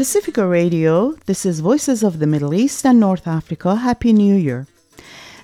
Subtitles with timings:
[0.00, 3.76] Pacifica Radio, this is Voices of the Middle East and North Africa.
[3.76, 4.66] Happy New Year.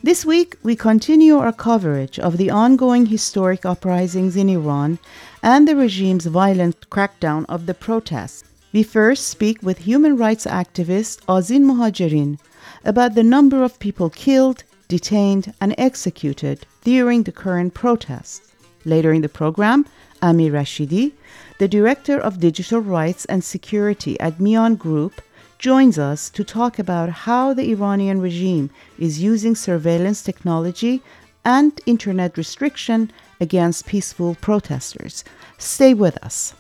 [0.03, 4.99] This week, we continue our coverage of the ongoing historic uprisings in Iran
[5.43, 8.45] and the regime's violent crackdown of the protests.
[8.73, 12.39] We first speak with human rights activist Azin Mohajerin
[12.83, 18.53] about the number of people killed, detained, and executed during the current protests.
[18.87, 19.85] Later in the program,
[20.23, 21.13] Amir Rashidi,
[21.59, 25.21] the Director of Digital Rights and Security at Miaan Group,
[25.59, 31.03] joins us to talk about how the Iranian regime is using surveillance technology
[31.45, 35.25] and internet restriction against peaceful protesters.
[35.59, 36.55] Stay with us.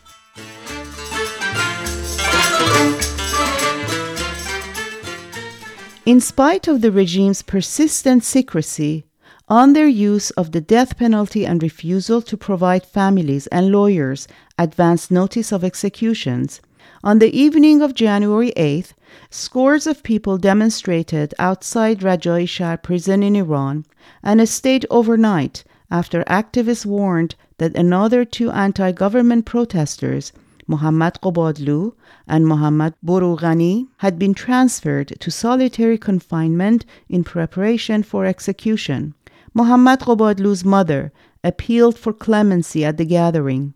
[6.06, 9.05] In spite of the regime's persistent secrecy
[9.48, 14.26] on their use of the death penalty and refusal to provide families and lawyers
[14.58, 16.60] advance notice of executions,
[17.04, 18.94] on the evening of January 8th,
[19.30, 23.84] scores of people demonstrated outside Rajai Shahr prison in Iran
[24.24, 25.62] and stayed overnight
[25.92, 30.32] after activists warned that another two anti government protesters,
[30.66, 31.92] Mohammad Qobadlu
[32.26, 39.14] and Mohammad Borughani, had been transferred to solitary confinement in preparation for execution.
[39.56, 43.72] Muhammad Qobadlu's mother appealed for clemency at the gathering.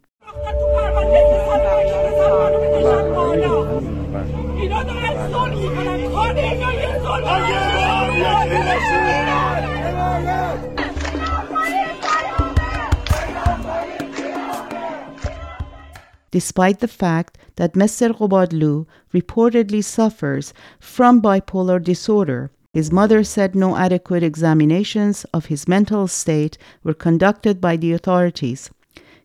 [16.31, 18.13] despite the fact that Mr.
[18.17, 22.53] Qobadlu reportedly suffers from bipolar disorder.
[22.73, 28.71] His mother said no adequate examinations of his mental state were conducted by the authorities.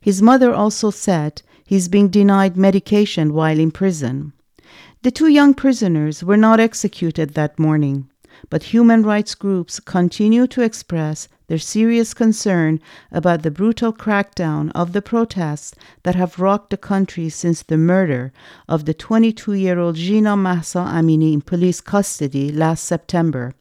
[0.02, 4.34] His mother also said he's being denied medication while in prison.
[5.04, 8.10] The two young prisoners were not executed that morning,
[8.50, 12.80] but human rights groups continue to express their serious concern
[13.12, 15.73] about the brutal crackdown of the protests
[16.04, 18.34] that have rocked the country since the murder
[18.68, 23.54] of the 22 year old Jina Mahsa Amini in police custody last September,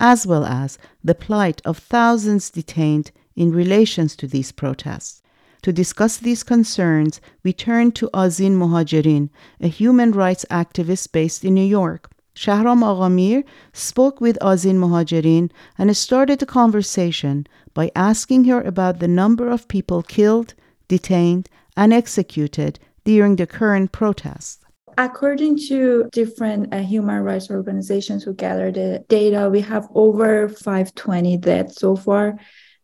[0.00, 5.22] as well as the plight of thousands detained in relations to these protests.
[5.62, 11.54] To discuss these concerns, we turn to Azin Mohajerin, a human rights activist based in
[11.54, 12.10] New York.
[12.36, 19.08] Shahram Aghamir spoke with Azin Mohajerin and started the conversation by asking her about the
[19.08, 20.52] number of people killed,
[20.86, 21.48] detained,
[21.78, 24.58] and executed during the current protests.
[24.98, 31.38] According to different uh, human rights organizations who gathered the data, we have over 520
[31.38, 32.38] deaths so far,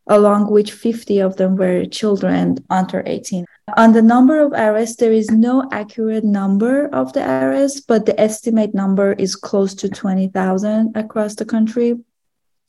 [0.07, 3.45] along which 50 of them were children under 18.
[3.77, 8.19] On the number of arrests, there is no accurate number of the arrests, but the
[8.19, 11.95] estimate number is close to 20,000 across the country.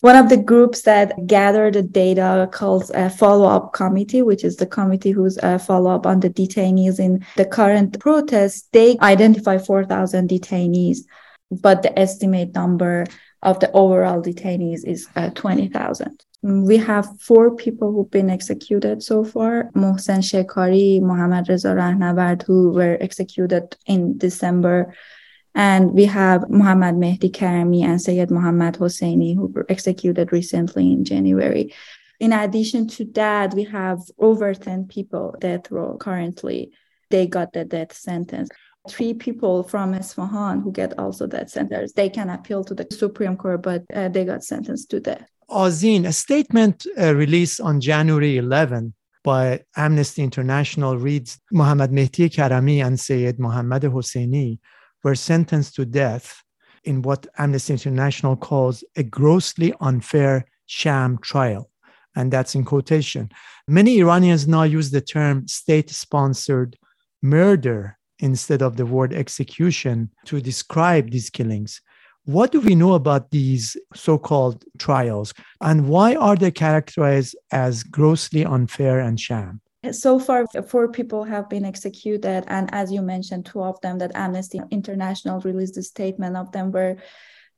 [0.00, 4.66] One of the groups that gather the data called a follow-up committee, which is the
[4.66, 8.68] committee who's a follow-up on the detainees in the current protests.
[8.72, 10.98] They identify 4,000 detainees,
[11.50, 13.06] but the estimate number
[13.42, 16.24] of the overall detainees is uh, 20,000.
[16.44, 19.70] We have four people who've been executed so far.
[19.74, 24.94] Mohsen Shekari, Mohammad Reza Rahnavard, who were executed in December.
[25.54, 31.06] And we have Mohammad Mehdi Karami and Sayed Mohammad Hosseini, who were executed recently in
[31.06, 31.72] January.
[32.20, 36.72] In addition to that, we have over 10 people death row currently.
[37.08, 38.50] They got the death sentence
[38.88, 41.92] three people from Isfahan who get also death sentence.
[41.92, 45.26] They can appeal to the Supreme Court, but uh, they got sentenced to death.
[45.54, 48.92] Azin, a statement uh, released on January 11
[49.22, 54.58] by Amnesty International reads Mohammad Mehdi Karami and Sayed Mohammad Hosseini
[55.04, 56.42] were sentenced to death
[56.82, 61.70] in what Amnesty International calls a grossly unfair sham trial.
[62.16, 63.30] And that's in quotation.
[63.68, 66.76] Many Iranians now use the term state sponsored
[67.22, 71.80] murder instead of the word execution to describe these killings.
[72.26, 77.82] What do we know about these so called trials and why are they characterized as
[77.82, 79.60] grossly unfair and sham?
[79.92, 82.44] So far, four people have been executed.
[82.46, 86.72] And as you mentioned, two of them that Amnesty International released a statement of them
[86.72, 86.96] were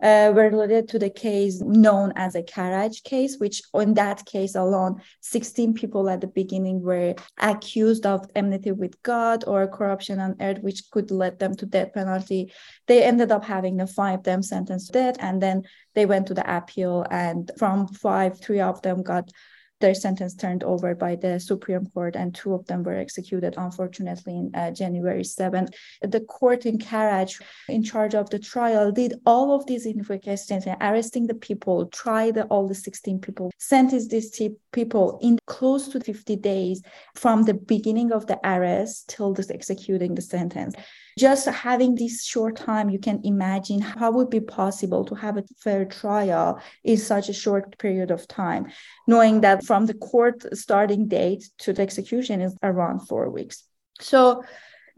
[0.02, 4.54] uh, were related to the case known as a Karaj case, which in that case
[4.54, 10.36] alone, 16 people at the beginning were accused of enmity with God or corruption on
[10.40, 12.52] earth, which could lead them to death penalty.
[12.86, 15.62] They ended up having the five of them sentenced to death, and then
[15.94, 19.30] they went to the appeal, and from five, three of them got
[19.80, 24.34] their sentence turned over by the Supreme Court, and two of them were executed, unfortunately,
[24.34, 25.68] in uh, January 7th.
[26.02, 30.76] The court in Karaj, in charge of the trial, did all of these investigations, and
[30.80, 34.40] arresting the people, tried all the 16 people, sentenced these
[34.72, 36.82] people in close to 50 days
[37.14, 40.74] from the beginning of the arrest till the executing the sentence
[41.18, 45.44] just having this short time you can imagine how would be possible to have a
[45.58, 48.66] fair trial in such a short period of time
[49.06, 53.64] knowing that from the court starting date to the execution is around four weeks.
[54.00, 54.44] So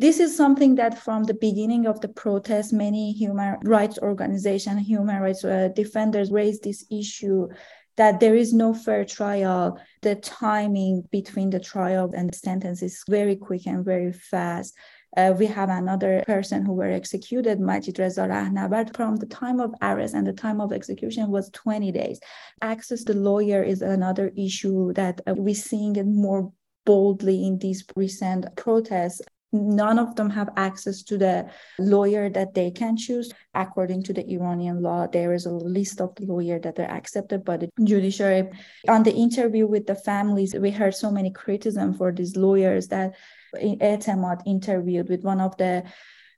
[0.01, 5.21] this is something that from the beginning of the protest many human rights organizations human
[5.21, 7.49] rights uh, defenders raised this issue
[7.97, 9.77] that there is no fair trial.
[10.03, 14.75] The timing between the trial and the sentence is very quick and very fast
[15.17, 19.75] uh, we have another person who were executed, Majid Reza Rahnavard, from the time of
[19.81, 22.21] arrest and the time of execution was 20 days.
[22.61, 26.53] Access to lawyer is another issue that uh, we're seeing it more
[26.85, 29.23] boldly in these recent protests.
[29.51, 33.33] None of them have access to the lawyer that they can choose.
[33.55, 37.45] According to the iranian law there is a list of the lawyer that are accepted
[37.47, 38.51] by the judiciary.
[38.89, 43.15] On the interview with the families we heard so many criticism for these lawyers that
[43.57, 45.85] Etemad interviewed with one of the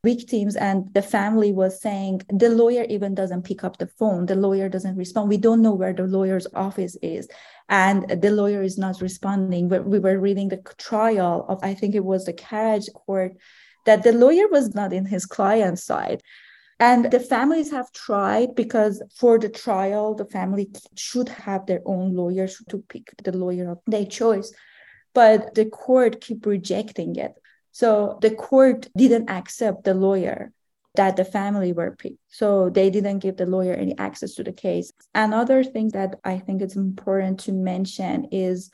[0.03, 4.27] victims and the family was saying the lawyer even doesn't pick up the phone.
[4.27, 5.29] The lawyer doesn't respond.
[5.29, 7.29] We don't know where the lawyer's office is.
[7.69, 9.69] And the lawyer is not responding.
[9.69, 13.37] We were reading the trial of i think it was the Karaj court
[13.87, 16.23] that the lawyer was not in his client's side.
[16.79, 22.15] And the families have tried because for the trial the family should have their own
[22.15, 24.53] lawyers to pick the lawyer of their choice
[25.15, 27.35] but the court keep rejecting it.
[27.73, 30.53] So the court didn't accept the lawyer
[30.97, 32.19] that the family were picked.
[32.29, 34.93] So they didn't give the lawyer any access to the case.
[35.15, 38.71] Another thing that i think it's important to mention is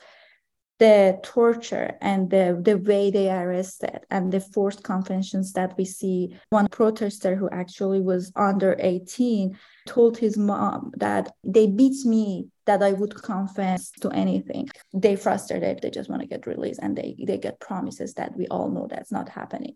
[0.79, 6.37] the torture and the, the way they arrested and the forced confessions that we see.
[6.49, 9.57] One protester who actually was under 18
[9.87, 14.69] told his mom that they beat me that I would confess to anything.
[14.93, 18.47] They frustrated, they just want to get released and they, they get promises that we
[18.47, 19.75] all know that's not happening.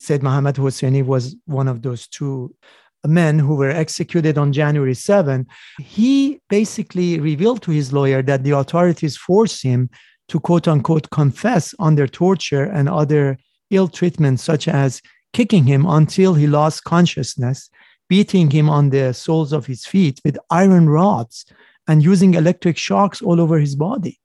[0.00, 2.56] Said Mohammad Hosseini was one of those two
[3.06, 5.46] men who were executed on January 7,
[5.80, 9.90] he basically revealed to his lawyer that the authorities forced him
[10.28, 13.38] to quote unquote confess under torture and other
[13.70, 15.02] ill treatment, such as
[15.32, 17.70] kicking him until he lost consciousness,
[18.08, 21.44] beating him on the soles of his feet with iron rods,
[21.88, 24.20] and using electric shocks all over his body.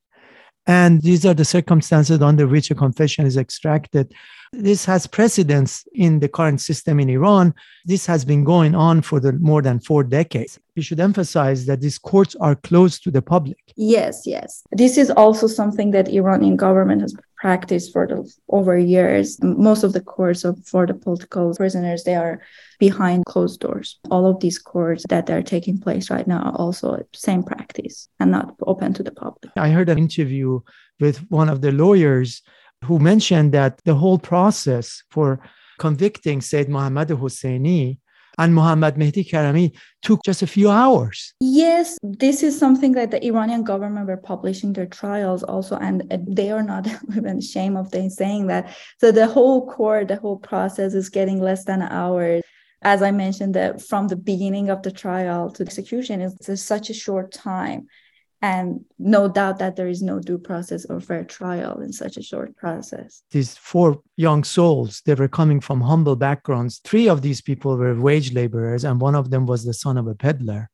[0.68, 4.12] And these are the circumstances under which a confession is extracted.
[4.52, 7.54] This has precedence in the current system in Iran.
[7.86, 10.60] This has been going on for the more than four decades.
[10.76, 13.58] We should emphasize that these courts are closed to the public.
[13.76, 14.62] Yes, yes.
[14.70, 19.38] This is also something that Iranian government has practiced for the over years.
[19.42, 22.42] Most of the courts of, for the political prisoners, they are
[22.78, 23.98] behind closed doors.
[24.10, 28.30] All of these courts that are taking place right now are also same practice and
[28.30, 29.52] not open to the public.
[29.56, 30.60] I heard an interview
[31.00, 32.42] with one of the lawyers
[32.84, 35.40] who mentioned that the whole process for
[35.78, 37.98] convicting Said Mohammad Hosseini
[38.38, 41.34] and Mohammad Mehdi Karami took just a few hours.
[41.40, 46.18] Yes, this is something that the Iranian government were publishing their trials also, and uh,
[46.26, 48.74] they are not even ashamed of them saying that.
[49.00, 52.40] So the whole court, the whole process is getting less than an hour.
[52.82, 56.94] As I mentioned, that from the beginning of the trial to execution is such a
[56.94, 57.88] short time
[58.40, 62.22] and no doubt that there is no due process or fair trial in such a
[62.22, 63.22] short process.
[63.32, 66.80] These four young souls, they were coming from humble backgrounds.
[66.84, 70.06] Three of these people were wage laborers, and one of them was the son of
[70.06, 70.70] a peddler.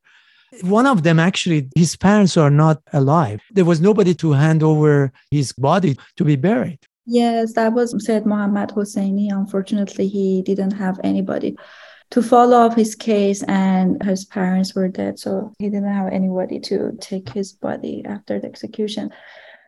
[0.61, 3.41] One of them, actually, his parents are not alive.
[3.51, 6.79] There was nobody to hand over his body to be buried.
[7.07, 9.31] Yes, that was Sayed Mohammad Hosseini.
[9.31, 11.55] Unfortunately, he didn't have anybody
[12.11, 16.59] to follow up his case and his parents were dead so he didn't have anybody
[16.59, 19.11] to take his body after the execution.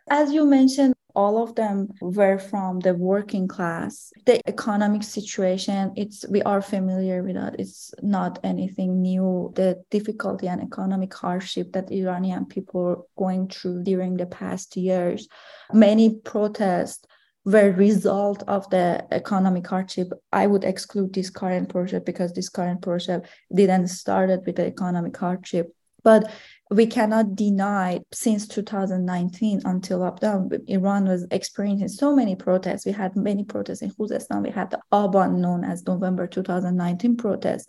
[0.10, 4.14] As you mentioned all of them were from the working class.
[4.28, 7.60] The economic situation it's we are familiar with that.
[7.60, 9.52] It's not anything new.
[9.56, 15.28] The difficulty and economic hardship that iranian people are going through during the past years.
[15.74, 17.08] Many protests
[17.48, 20.12] were result of the economic hardship.
[20.34, 23.26] I would exclude this current project because this current project
[23.56, 25.74] didn't started with the economic hardship.
[26.04, 26.30] But
[26.70, 32.86] we cannot deny since 2019 until up down, Iran was experiencing so many protests.
[32.86, 34.44] We had many protests in Khuzestan.
[34.44, 37.68] We had the Aban known as November 2019 protests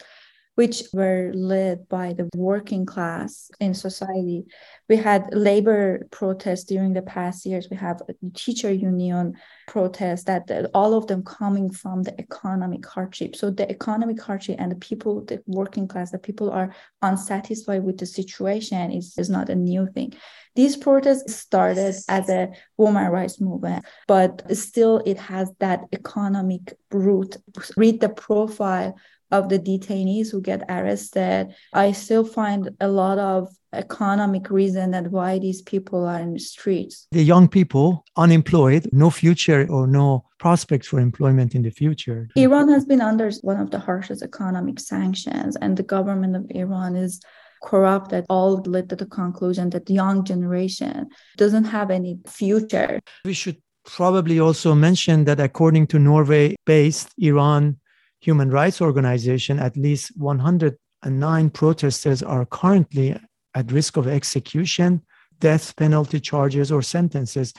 [0.58, 4.44] which were led by the working class in society.
[4.88, 7.68] We had labor protests during the past years.
[7.70, 8.02] We have
[8.34, 9.34] teacher union
[9.68, 13.36] protests that, that all of them coming from the economic hardship.
[13.36, 17.98] So the economic hardship and the people, the working class, the people are unsatisfied with
[17.98, 20.14] the situation is, is not a new thing.
[20.56, 27.36] These protests started as a woman rights movement, but still it has that economic root.
[27.76, 28.96] Read the profile
[29.30, 31.54] of the detainees who get arrested.
[31.72, 36.38] I still find a lot of economic reason that why these people are in the
[36.38, 37.06] streets.
[37.10, 42.28] The young people, unemployed, no future or no prospects for employment in the future.
[42.36, 46.96] Iran has been under one of the harshest economic sanctions, and the government of Iran
[46.96, 47.20] is
[47.62, 53.00] corrupt that all led to the conclusion that the young generation doesn't have any future.
[53.24, 57.78] We should probably also mention that according to Norway based Iran
[58.20, 63.16] Human Rights Organization, at least 109 protesters are currently
[63.54, 65.02] at risk of execution,
[65.38, 67.52] death penalty charges, or sentences.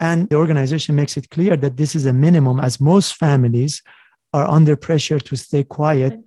[0.00, 3.82] And the organization makes it clear that this is a minimum, as most families
[4.32, 6.18] are under pressure to stay quiet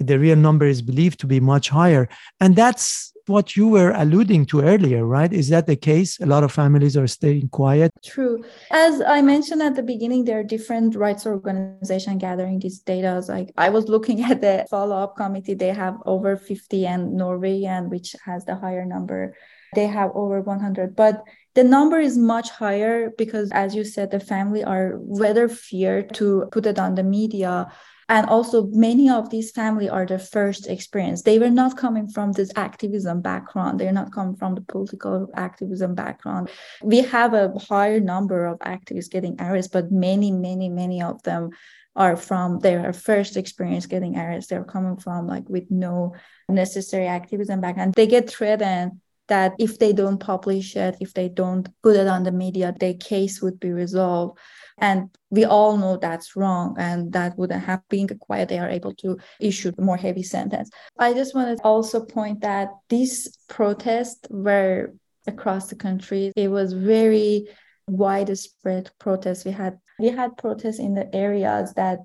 [0.00, 2.08] the real number is believed to be much higher.
[2.40, 5.32] And that's what you were alluding to earlier, right?
[5.32, 6.20] Is that the case?
[6.20, 7.90] A lot of families are staying quiet.
[8.04, 8.44] True.
[8.70, 13.22] As I mentioned at the beginning, there are different rights organizations gathering these data.
[13.28, 17.90] Like I was looking at the follow-up committee, they have over 50 and Norway, and
[17.90, 19.34] which has the higher number.
[19.74, 20.96] They have over 100.
[20.96, 21.22] But
[21.54, 26.48] the number is much higher because as you said the family are rather feared to
[26.52, 27.70] put it on the media
[28.10, 31.22] and also many of these family are the first experience.
[31.22, 33.78] They were not coming from this activism background.
[33.78, 36.50] They're not coming from the political activism background.
[36.82, 41.50] We have a higher number of activists getting arrested but many many many of them
[41.94, 44.56] are from their first experience getting arrested.
[44.56, 46.14] They're coming from like with no
[46.48, 47.94] necessary activism background.
[47.94, 52.24] They get threatened that if they don't publish it if they don't put it on
[52.24, 54.36] the media their case would be resolved
[54.80, 58.48] and we all know that's wrong and that wouldn't have been quiet.
[58.48, 60.70] They are able to issue more heavy sentence.
[60.98, 64.94] I just want to also point that these protests were
[65.26, 66.32] across the country.
[66.34, 67.48] It was very
[67.86, 69.44] widespread protests.
[69.44, 71.98] We had we had protests in the areas that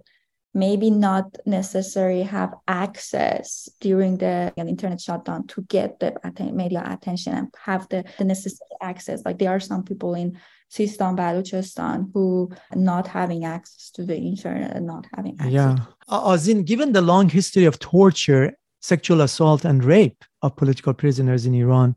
[0.53, 6.13] maybe not necessarily have access during the internet shutdown to get the
[6.53, 9.22] media attention and have the, the necessary access.
[9.25, 10.39] Like there are some people in
[10.75, 15.53] Sistan, Baluchistan, who not having access to the internet and not having access.
[15.53, 15.77] Yeah.
[16.10, 21.53] Azin, given the long history of torture, sexual assault, and rape of political prisoners in
[21.53, 21.96] Iran,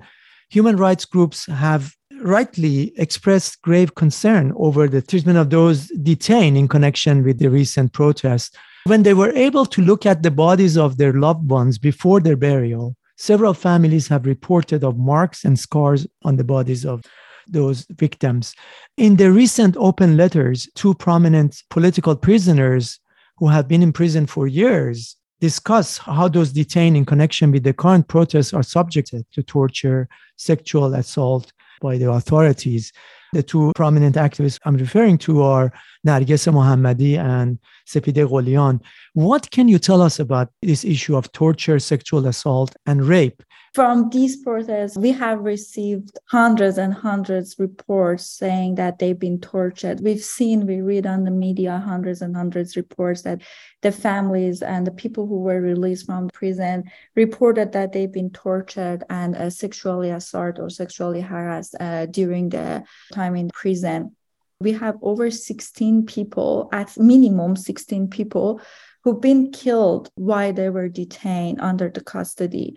[0.49, 6.69] human rights groups have rightly expressed grave concern over the treatment of those detained in
[6.69, 8.57] connection with the recent protests.
[8.85, 12.37] When they were able to look at the bodies of their loved ones before their
[12.37, 17.03] burial, several families have reported of marks and scars on the bodies of
[17.51, 18.55] those victims.
[18.97, 23.01] In the recent open letters, two prominent political prisoners
[23.39, 27.73] who have been in prison for years discuss how those detained in connection with the
[27.73, 32.93] current protests are subjected to torture, sexual assault by the authorities.
[33.33, 35.73] The two prominent activists I'm referring to are
[36.09, 38.81] Narges Mohammadi and Sepide Gholian.
[39.13, 43.43] What can you tell us about this issue of torture, sexual assault, and rape
[43.79, 50.01] from these protests, we have received hundreds and hundreds reports saying that they've been tortured.
[50.01, 53.43] We've seen, we read on the media hundreds and hundreds reports that
[53.83, 59.05] the families and the people who were released from prison reported that they've been tortured
[59.11, 64.17] and uh, sexually assaulted or sexually harassed uh, during the time in prison.
[64.61, 68.61] We have over 16 people, at minimum 16 people,
[69.05, 72.77] who've been killed while they were detained under the custody.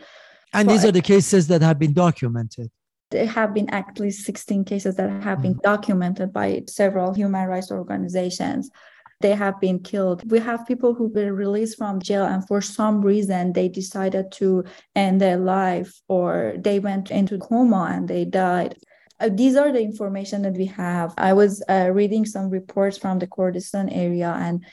[0.53, 2.69] And these are the cases that have been documented.
[3.09, 5.61] There have been at least 16 cases that have been mm.
[5.61, 8.69] documented by several human rights organizations.
[9.21, 10.29] They have been killed.
[10.29, 14.63] We have people who were released from jail and for some reason they decided to
[14.95, 18.75] end their life or they went into coma and they died.
[19.21, 21.13] Uh, these are the information that we have.
[21.17, 24.65] I was uh, reading some reports from the Kurdistan area and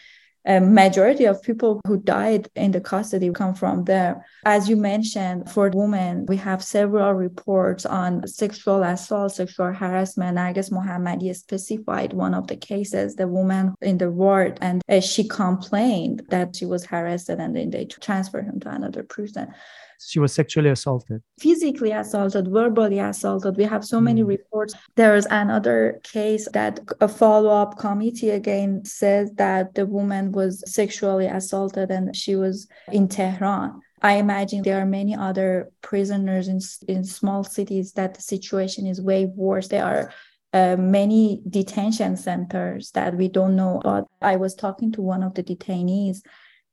[0.47, 4.25] a majority of people who died in the custody come from there.
[4.47, 10.39] As you mentioned, for women, we have several reports on sexual assault, sexual harassment.
[10.39, 15.29] Narges Mohammadi specified one of the cases, the woman in the ward, and uh, she
[15.29, 19.53] complained that she was harassed and then they transferred him to another prison
[19.99, 24.29] she was sexually assaulted physically assaulted verbally assaulted we have so many mm.
[24.29, 31.27] reports there's another case that a follow-up committee again says that the woman was sexually
[31.27, 37.05] assaulted and she was in tehran I imagine there are many other prisoners in, in
[37.05, 39.69] small cities that the situation is way worse.
[39.69, 40.13] There are
[40.53, 44.09] uh, many detention centers that we don't know about.
[44.23, 46.19] I was talking to one of the detainees,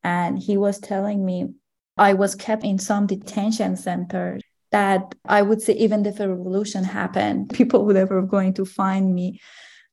[0.04, 1.50] and he was telling me
[1.98, 4.40] I was kept in some detention center
[4.72, 9.14] that I would say even if a revolution happened, people would ever going to find
[9.14, 9.40] me.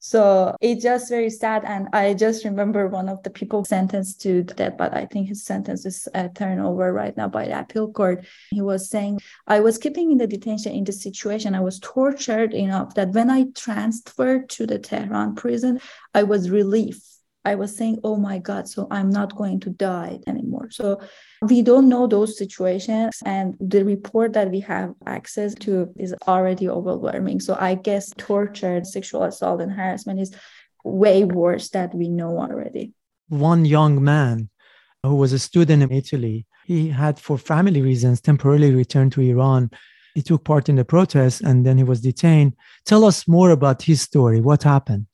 [0.04, 1.62] So it's just very sad.
[1.64, 5.44] And I just remember one of the people sentenced to death, but I think his
[5.44, 8.26] sentence is uh, turned over right now by the appeal court.
[8.50, 11.54] He was saying, I was keeping in the detention in the situation.
[11.54, 15.80] I was tortured enough that when I transferred to the Tehran prison,
[16.12, 17.04] I was relieved
[17.44, 20.70] I was saying, oh my God, so I'm not going to die anymore.
[20.70, 21.00] So
[21.42, 23.18] we don't know those situations.
[23.24, 27.40] And the report that we have access to is already overwhelming.
[27.40, 30.32] So I guess torture, sexual assault, and harassment is
[30.84, 32.92] way worse that we know already.
[33.28, 34.48] One young man
[35.02, 39.70] who was a student in Italy, he had, for family reasons, temporarily returned to Iran.
[40.14, 42.54] He took part in the protests and then he was detained.
[42.84, 44.40] Tell us more about his story.
[44.40, 45.06] What happened?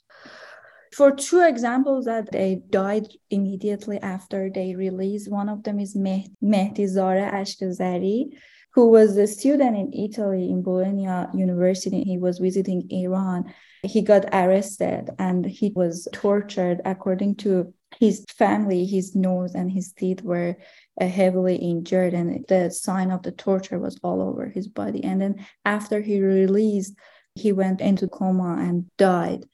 [0.92, 6.28] For two examples that they died immediately after they released, one of them is Meh-
[6.42, 8.30] Mehdi Zare Ashkezari,
[8.72, 12.02] who was a student in Italy in Bologna University.
[12.02, 13.52] He was visiting Iran.
[13.82, 16.80] He got arrested and he was tortured.
[16.84, 20.56] According to his family, his nose and his teeth were
[21.00, 25.02] uh, heavily injured, and the sign of the torture was all over his body.
[25.04, 26.94] And then after he released,
[27.34, 29.44] he went into coma and died.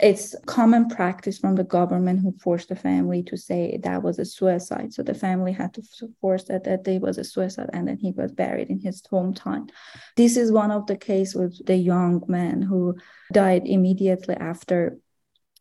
[0.00, 4.24] It's common practice from the government who forced the family to say that was a
[4.24, 4.92] suicide.
[4.92, 5.82] So the family had to
[6.20, 9.70] force that that day was a suicide, and then he was buried in his hometown.
[10.16, 12.96] This is one of the case with the young man who
[13.32, 14.98] died immediately after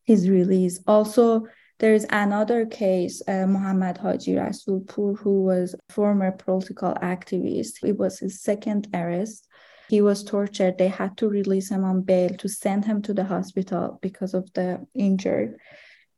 [0.04, 0.80] his release.
[0.88, 1.46] Also,
[1.80, 7.84] there is another case, uh, Muhammad Haji Rasulpur, who was former political activist.
[7.84, 9.48] It was his second arrest
[9.90, 10.78] he was tortured.
[10.78, 14.52] They had to release him on bail to send him to the hospital because of
[14.54, 15.58] the injured.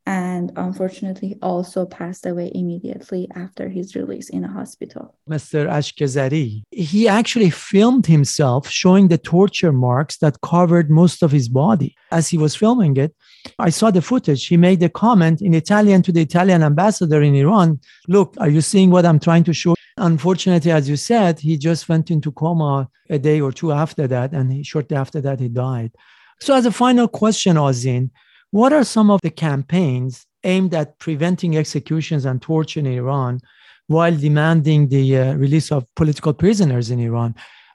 [0.08, 5.16] And unfortunately, also passed away immediately after his release in a hospital.
[5.28, 5.68] Mr.
[5.68, 11.96] Ashkezari, he actually filmed himself showing the torture marks that covered most of his body.
[12.12, 13.16] As he was filming it,
[13.58, 14.46] I saw the footage.
[14.46, 18.60] He made a comment in Italian to the Italian ambassador in Iran Look, are you
[18.60, 19.74] seeing what I'm trying to show?
[19.98, 24.32] Unfortunately, as you said, he just went into coma a day or two after that,
[24.32, 25.92] and he, shortly after that, he died.
[26.40, 28.10] So, as a final question, Azin,
[28.50, 33.40] what are some of the campaigns aimed at preventing executions and torture in Iran
[33.86, 37.34] while demanding the uh, release of political prisoners in Iran?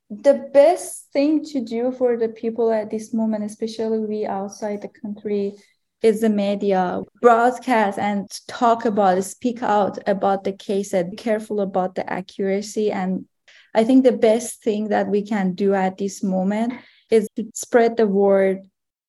[0.10, 4.89] The best thing to do for the people at this moment, especially we outside the
[4.89, 5.55] country,
[6.01, 7.01] is the media.
[7.21, 12.91] Broadcast and talk about speak out about the case and be careful about the accuracy.
[12.91, 13.25] And
[13.73, 16.73] i think the best thing that we can do at this moment
[17.09, 18.59] is to spread the word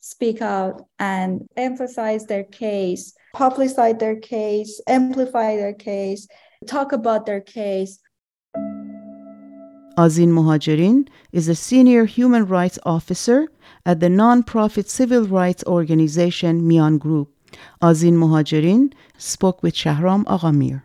[0.01, 6.27] speak out and emphasize their case publicize their case amplify their case
[6.67, 7.99] talk about their case
[9.99, 13.49] Azin Mohajerin is a senior human rights officer
[13.85, 17.29] at the non-profit civil rights organization Miaan Group.
[17.83, 20.85] Azin Mohajerin spoke with Shahram Aghamir.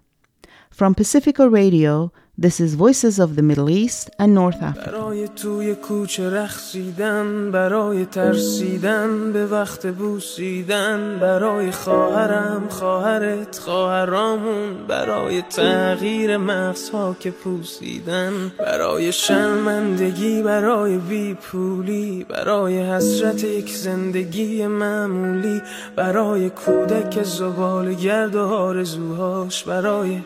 [0.69, 4.91] From Pacifica Radio, this is Voices of the Middle East and North Africa.
[4.91, 16.37] برای توی کوچه رخصیدن برای ترسیدن به وقت بوسیدن برای خواهرم خواهرت خواهرامون برای تغییر
[16.37, 25.61] مغزها که پوسیدن برای شرمندگی برای بیپولی برای حسرت یک زندگی معمولی
[25.95, 30.21] برای کودک زبال گرد و آرزوهاش برای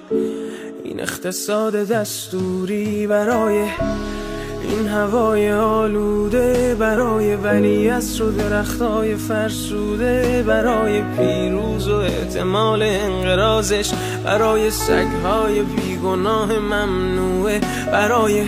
[0.83, 3.69] این اقتصاد دستوری برای
[4.63, 13.91] این هوای آلوده برای ولی و درختای فرسوده برای پیروز و احتمال انقرازش
[14.23, 18.47] برای سگهای بیگناه ممنوعه برای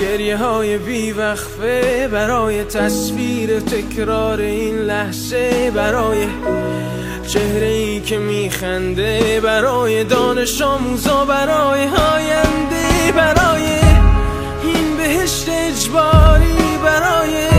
[0.00, 6.26] گریه های بیوقفه برای تصویر تکرار این لحظه برای
[7.26, 13.64] چهره ای که میخنده برای دانش آموزا برای هاینده برای
[14.62, 17.51] این بهشت اجباری برای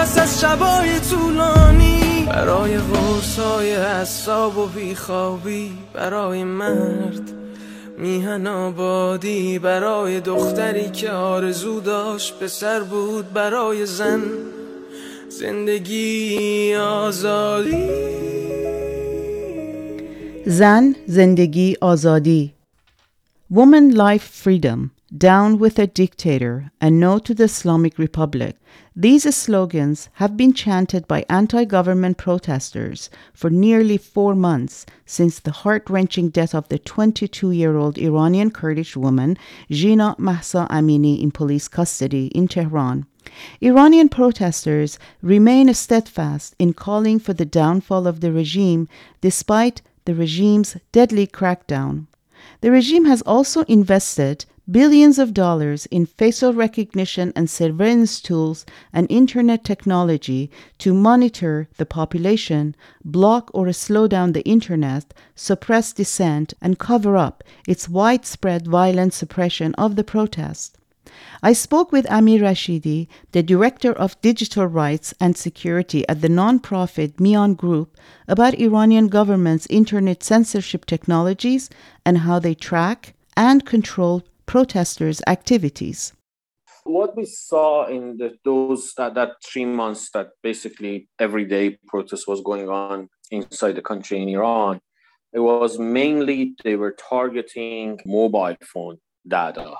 [0.00, 7.32] پس از شبای طولانی برای غرصای حساب و بیخوابی برای مرد
[7.98, 14.22] میهن آبادی برای دختری که آرزو داشت پسر بود برای زن
[15.28, 17.88] زندگی آزادی.
[20.46, 22.54] زن زندگی آزادی.
[23.52, 24.99] Woman life freedom.
[25.16, 28.56] Down with a dictator, and no to the Islamic Republic.
[28.94, 35.50] These slogans have been chanted by anti government protesters for nearly four months since the
[35.50, 39.36] heart wrenching death of the 22 year old Iranian Kurdish woman,
[39.70, 43.06] Jina Mahsa Amini, in police custody in Tehran.
[43.60, 48.88] Iranian protesters remain steadfast in calling for the downfall of the regime
[49.20, 52.06] despite the regime's deadly crackdown.
[52.60, 59.06] The regime has also invested billions of dollars in facial recognition and surveillance tools and
[59.10, 66.78] internet technology to monitor the population, block or slow down the internet, suppress dissent, and
[66.78, 70.76] cover up its widespread violent suppression of the protest.
[71.42, 77.14] I spoke with Amir Rashidi, the Director of Digital Rights and Security at the nonprofit
[77.14, 77.96] Miaan Group,
[78.28, 81.70] about Iranian government's internet censorship technologies
[82.06, 86.12] and how they track and control protesters' activities.
[86.82, 92.26] What we saw in the, those that, that three months that basically every day protest
[92.26, 94.80] was going on inside the country in Iran,
[95.32, 98.96] it was mainly they were targeting mobile phone
[99.28, 99.76] data.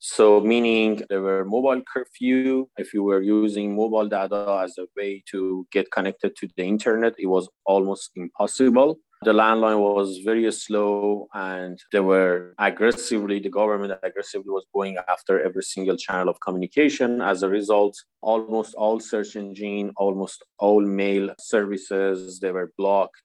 [0.00, 2.66] So, meaning there were mobile curfew.
[2.76, 7.14] If you were using mobile data as a way to get connected to the internet,
[7.18, 8.98] it was almost impossible.
[9.22, 15.42] The landline was very slow, and they were aggressively, the government aggressively was going after
[15.42, 17.20] every single channel of communication.
[17.20, 23.20] As a result, almost all search engine, almost all mail services, they were blocked,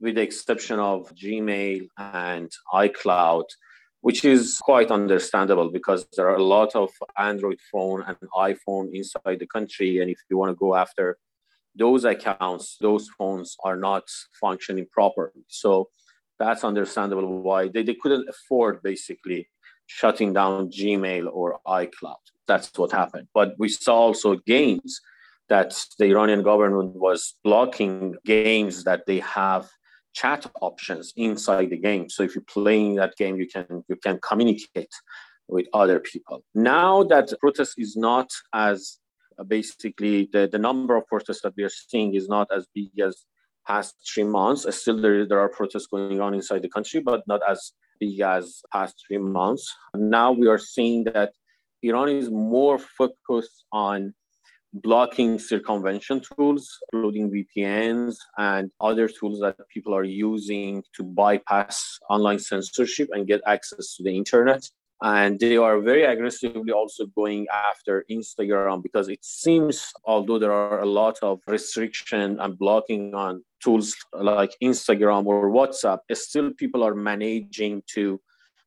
[0.00, 3.44] with the exception of Gmail and iCloud
[4.00, 9.38] which is quite understandable because there are a lot of Android phone and iPhone inside
[9.40, 10.00] the country.
[10.00, 11.18] And if you want to go after
[11.78, 14.04] those accounts, those phones are not
[14.40, 15.44] functioning properly.
[15.48, 15.88] So
[16.38, 19.48] that's understandable why they, they couldn't afford basically
[19.86, 22.16] shutting down Gmail or iCloud.
[22.46, 23.28] That's what happened.
[23.34, 25.00] But we saw also games
[25.48, 29.68] that the Iranian government was blocking games that they have
[30.14, 32.08] chat options inside the game.
[32.10, 34.92] So if you're playing that game, you can you can communicate
[35.48, 36.44] with other people.
[36.54, 38.98] Now that protest is not as
[39.46, 43.24] basically the, the number of protests that we are seeing is not as big as
[43.66, 44.66] past three months.
[44.66, 48.20] Uh, still, there, there are protests going on inside the country, but not as big
[48.20, 49.72] as past three months.
[49.94, 51.32] Now we are seeing that
[51.82, 54.14] Iran is more focused on
[54.72, 62.38] blocking circumvention tools, including VPNs and other tools that people are using to bypass online
[62.38, 64.62] censorship and get access to the internet.
[65.00, 70.80] And they are very aggressively also going after Instagram because it seems, although there are
[70.80, 76.96] a lot of restriction and blocking on tools like Instagram or WhatsApp, still people are
[76.96, 78.20] managing to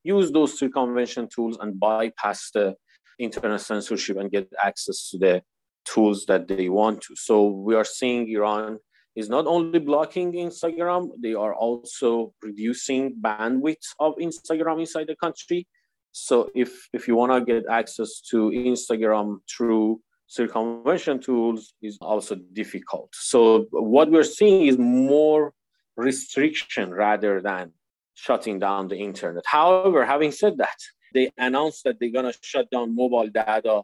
[0.04, 2.76] use those circumvention tools and bypass the
[3.20, 5.44] internet censorship and get access to the
[5.86, 7.15] tools that they want to.
[7.15, 8.80] So we are seeing Iran
[9.15, 15.67] is not only blocking Instagram, they are also reducing bandwidth of Instagram inside the country.
[16.12, 22.36] So if if you want to get access to Instagram through circumvention tools is also
[22.54, 23.10] difficult.
[23.13, 25.54] So what we're seeing is more
[25.97, 27.74] restriction rather than
[28.13, 29.43] shutting down the internet.
[29.45, 30.78] However, having said that,
[31.13, 33.82] they announced that they're going to shut down mobile data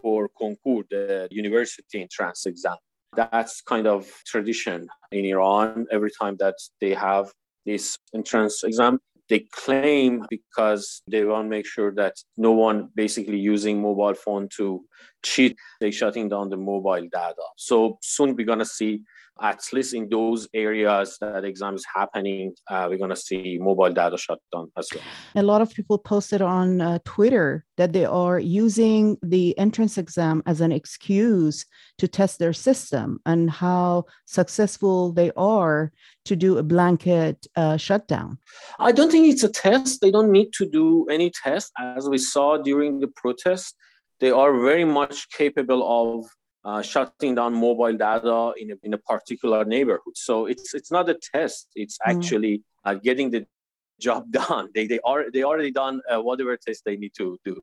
[0.00, 2.76] for concours, the university entrance exam.
[3.14, 5.86] That's kind of tradition in Iran.
[5.90, 7.32] Every time that they have
[7.66, 9.00] this entrance exam,
[9.32, 14.46] they claim because they want to make sure that no one basically using mobile phone
[14.46, 14.84] to
[15.22, 17.46] cheat, they shutting down the mobile data.
[17.56, 19.00] So soon we're gonna see
[19.42, 23.92] at least in those areas that exam is happening, uh, we're going to see mobile
[23.92, 25.02] data shutdown as well.
[25.34, 30.42] A lot of people posted on uh, Twitter that they are using the entrance exam
[30.46, 31.66] as an excuse
[31.98, 35.92] to test their system and how successful they are
[36.24, 38.38] to do a blanket uh, shutdown.
[38.78, 40.00] I don't think it's a test.
[40.00, 41.72] They don't need to do any test.
[41.78, 43.74] As we saw during the protest,
[44.20, 46.26] they are very much capable of
[46.64, 50.16] uh, shutting down mobile data in a, in a particular neighborhood.
[50.16, 51.68] So it's it's not a test.
[51.74, 52.14] It's mm.
[52.14, 53.46] actually uh, getting the
[54.00, 54.68] job done.
[54.74, 57.60] They they are they already done uh, whatever test they need to do.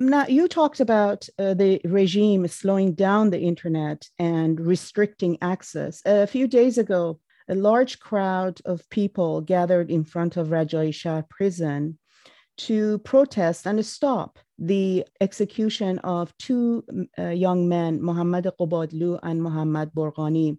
[0.00, 6.02] Now you talked about uh, the regime slowing down the internet and restricting access.
[6.04, 11.24] A few days ago, a large crowd of people gathered in front of Rajai Shahr
[11.28, 11.98] prison
[12.58, 16.84] to protest and stop the execution of two
[17.18, 20.58] uh, young men, Mohammad Qubadlu and Mohammad Borghani.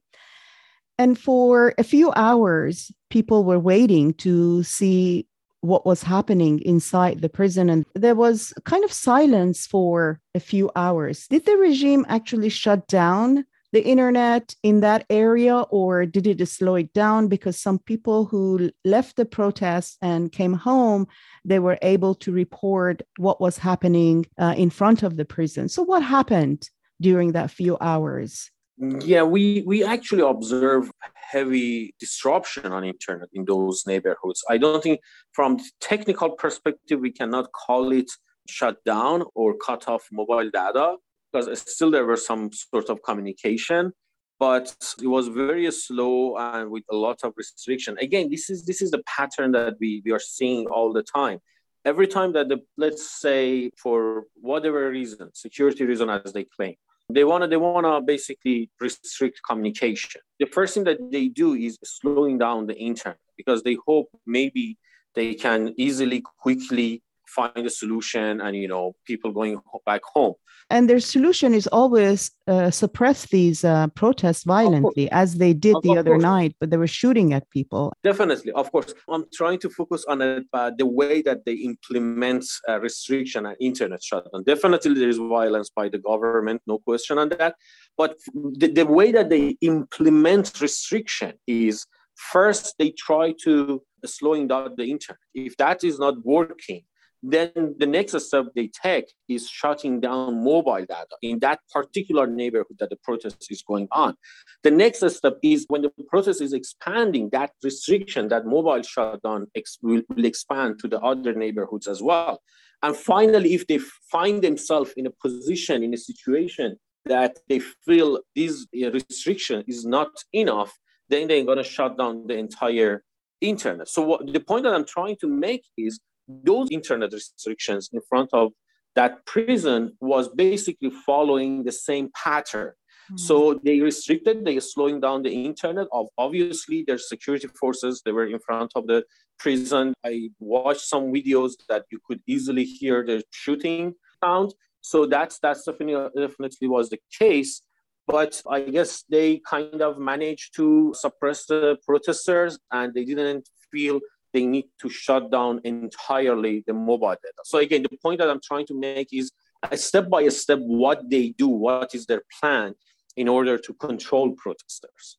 [0.99, 5.27] And for a few hours, people were waiting to see
[5.61, 7.69] what was happening inside the prison.
[7.69, 11.27] And there was kind of silence for a few hours.
[11.27, 16.75] Did the regime actually shut down the internet in that area, or did it slow
[16.75, 17.27] it down?
[17.27, 21.07] Because some people who left the protests and came home,
[21.43, 25.67] they were able to report what was happening uh, in front of the prison.
[25.69, 26.69] So, what happened
[27.01, 28.49] during that few hours?
[28.77, 34.43] Yeah, we we actually observe heavy disruption on internet in those neighborhoods.
[34.49, 35.01] I don't think
[35.33, 38.09] from technical perspective we cannot call it
[38.47, 40.95] shut down or cut off mobile data
[41.31, 43.91] because still there was some sort of communication
[44.39, 47.97] but it was very slow and with a lot of restriction.
[47.99, 51.39] Again this is this is the pattern that we, we are seeing all the time.
[51.85, 56.75] Every time that the let's say for whatever reason security reason as they claim
[57.09, 60.21] they want to they want to basically restrict communication.
[60.39, 64.77] The first thing that they do is slowing down the internet because they hope maybe
[65.15, 70.33] they can easily quickly find a solution and you know people going back home.
[70.69, 75.83] And their solution is always uh, suppress these uh, protests violently as they did of,
[75.83, 76.23] the of other course.
[76.23, 77.93] night but they were shooting at people.
[78.03, 78.93] Definitely of course.
[79.09, 83.55] I'm trying to focus on it, uh, the way that they implement uh, restriction and
[83.61, 84.43] internet shutdown.
[84.43, 87.55] Definitely there is violence by the government no question on that.
[87.97, 91.85] But the, the way that they implement restriction is
[92.15, 95.19] first they try to slowing down the internet.
[95.33, 96.83] If that is not working
[97.31, 102.77] then the next step they take is shutting down mobile data in that particular neighborhood
[102.79, 104.15] that the protest is going on.
[104.63, 109.77] The next step is when the protest is expanding, that restriction, that mobile shutdown ex-
[109.81, 112.41] will, will expand to the other neighborhoods as well.
[112.81, 113.79] And finally, if they
[114.11, 119.85] find themselves in a position, in a situation that they feel this uh, restriction is
[119.85, 120.71] not enough,
[121.09, 123.03] then they're going to shut down the entire
[123.41, 123.87] internet.
[123.89, 128.29] So what, the point that I'm trying to make is those internet restrictions in front
[128.33, 128.51] of
[128.95, 132.73] that prison was basically following the same pattern.
[133.07, 133.17] Mm-hmm.
[133.17, 135.87] So they restricted, they are slowing down the internet.
[135.93, 139.03] Of obviously, their security forces they were in front of the
[139.39, 139.93] prison.
[140.05, 144.53] I watched some videos that you could easily hear the shooting sound.
[144.81, 147.61] So that's that's definitely definitely was the case.
[148.07, 153.99] But I guess they kind of managed to suppress the protesters, and they didn't feel
[154.33, 157.41] they need to shut down entirely the mobile data.
[157.43, 159.31] So again, the point that I'm trying to make is
[159.75, 162.75] step by step what they do, what is their plan
[163.15, 165.17] in order to control protesters.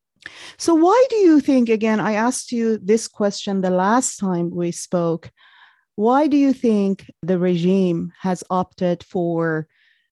[0.57, 4.73] So why do you think again I asked you this question the last time we
[4.73, 5.31] spoke
[5.95, 9.67] why do you think the regime has opted for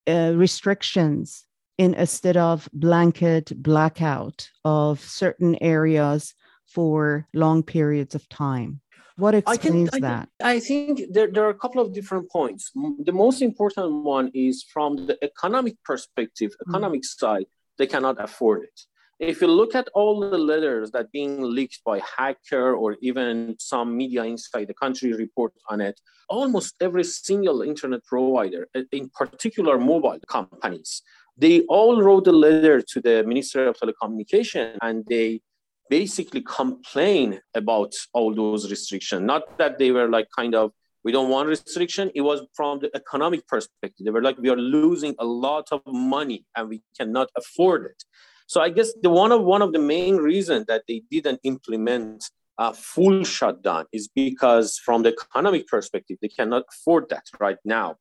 [0.08, 1.44] uh, restrictions
[1.78, 6.34] in instead of blanket blackout of certain areas
[6.66, 8.80] for long periods of time
[9.16, 10.28] what explains I can, I, that?
[10.42, 12.70] I think there, there are a couple of different points.
[12.74, 16.70] The most important one is from the economic perspective, hmm.
[16.70, 17.06] economic mm.
[17.06, 17.46] side,
[17.78, 18.80] they cannot afford it.
[19.18, 23.96] If you look at all the letters that being leaked by hacker or even some
[23.96, 25.98] media inside the country report on it,
[26.28, 31.00] almost every single internet provider, in particular mobile companies,
[31.38, 35.40] they all wrote a letter to the Ministry of Telecommunication and they
[35.88, 39.22] basically complain about all those restrictions.
[39.22, 40.72] Not that they were like kind of
[41.04, 42.10] we don't want restriction.
[42.16, 44.04] It was from the economic perspective.
[44.04, 48.02] They were like we are losing a lot of money and we cannot afford it.
[48.48, 52.24] So I guess the one of one of the main reasons that they didn't implement
[52.58, 57.96] a full shutdown is because from the economic perspective they cannot afford that right now.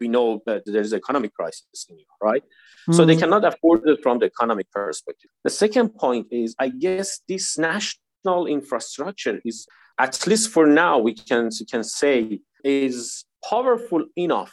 [0.00, 2.42] We know that there's an economic crisis in Europe, right?
[2.92, 3.20] So they hmm.
[3.20, 5.30] cannot afford it from the economic perspective.
[5.42, 9.66] The second point is, I guess this national infrastructure is,
[9.98, 14.52] at least for now, we can, we can say, is powerful enough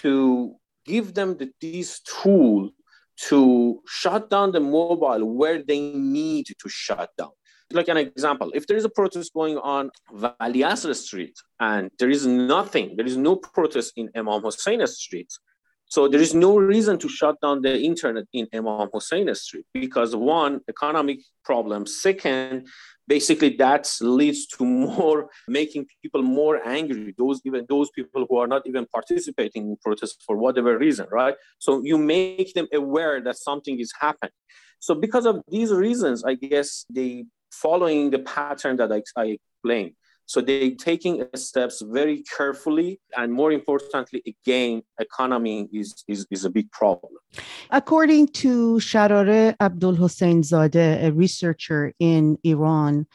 [0.00, 0.54] to
[0.86, 2.70] give them the, this tool
[3.28, 7.32] to shut down the mobile where they need to shut down.
[7.72, 12.10] Like an example, if there is a protest going on Vali Asr Street and there
[12.10, 15.30] is nothing, there is no protest in Imam Hussein Street,
[15.86, 20.14] So there is no reason to shut down the internet in Imam Hussein Street because
[20.14, 21.84] one, economic problem.
[21.86, 22.68] Second,
[23.08, 27.12] basically that leads to more making people more angry.
[27.18, 31.34] Those even those people who are not even participating in protests for whatever reason, right?
[31.58, 34.38] So you make them aware that something is happening.
[34.78, 37.26] So because of these reasons, I guess they
[37.62, 39.94] following the pattern that I, I explained
[40.30, 43.00] so they're taking steps very carefully.
[43.16, 47.14] And more importantly, again, economy is, is, is a big problem.
[47.70, 53.08] According to Sharare Abdul Hussein Zadeh, a researcher in Iran,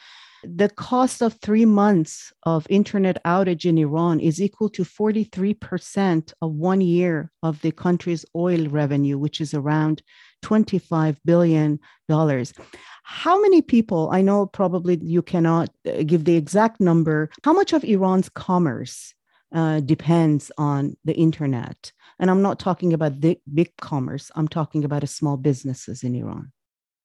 [0.44, 6.52] the cost of three months of internet outage in Iran is equal to 43% of
[6.52, 10.02] one year of the country's oil revenue, which is around
[10.42, 11.78] $25 billion.
[12.08, 17.72] How many people, I know probably you cannot uh, give the exact number, how much
[17.72, 19.14] of Iran's commerce
[19.54, 21.92] uh, depends on the internet?
[22.18, 26.52] And I'm not talking about the big commerce, I'm talking about small businesses in Iran.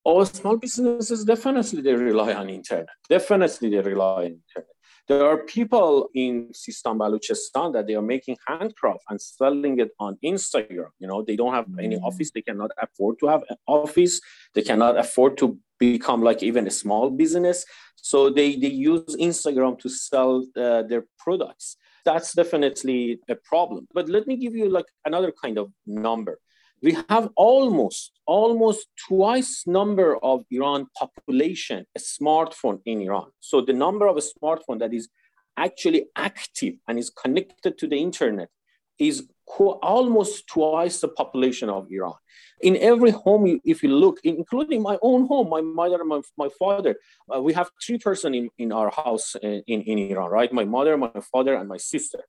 [0.04, 2.88] Oh, small businesses definitely they rely on internet.
[3.08, 4.76] Definitely they rely on internet.
[5.08, 10.18] There are people in Sistan Baluchistan that they are making handcraft and selling it on
[10.24, 10.90] Instagram.
[11.00, 12.04] You know, they don't have any mm.
[12.04, 12.32] office.
[12.32, 14.22] They cannot afford to have an office.
[14.54, 17.66] They cannot afford to become like even a small business.
[17.96, 21.78] So they, they use Instagram to sell uh, their products.
[22.06, 23.88] That's definitely a problem.
[23.94, 26.40] But let me give you like another kind of number.
[26.82, 33.30] We have almost almost twice number of Iran population a smartphone in Iran.
[33.40, 35.10] So the number of a smartphone that is
[35.58, 38.50] actually active and is connected to the internet
[38.98, 42.14] is almost twice the population of Iran.
[42.62, 46.96] In every home, if you look, including my own home, my mother my, my father,
[47.34, 50.54] uh, we have three person in, in our house in, in, in Iran, right?
[50.54, 52.22] My mother, my father, and my sister.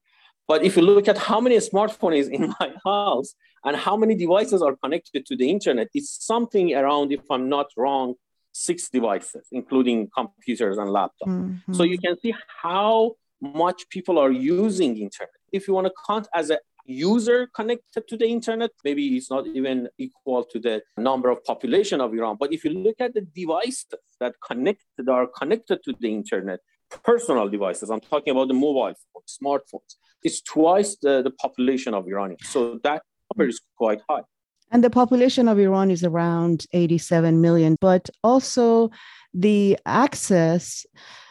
[0.48, 4.62] But if you look at how many smartphones in my house and how many devices
[4.62, 8.14] are connected to the internet, it's something around, if I'm not wrong,
[8.52, 11.26] six devices, including computers and laptops.
[11.26, 11.72] Mm-hmm.
[11.72, 15.30] So you can see how much people are using internet.
[15.52, 19.46] If you want to count as a user connected to the internet, maybe it's not
[19.46, 22.36] even equal to the number of population of Iran.
[22.38, 23.86] But if you look at the devices
[24.20, 26.60] that connect that are connected to the internet,
[27.02, 32.06] personal devices, I'm talking about the mobile phones, smartphones, it's twice the, the population of
[32.06, 32.36] Iran.
[32.42, 33.02] So that
[33.34, 34.22] number is quite high.
[34.70, 38.90] And the population of Iran is around 87 million, but also
[39.34, 40.86] the access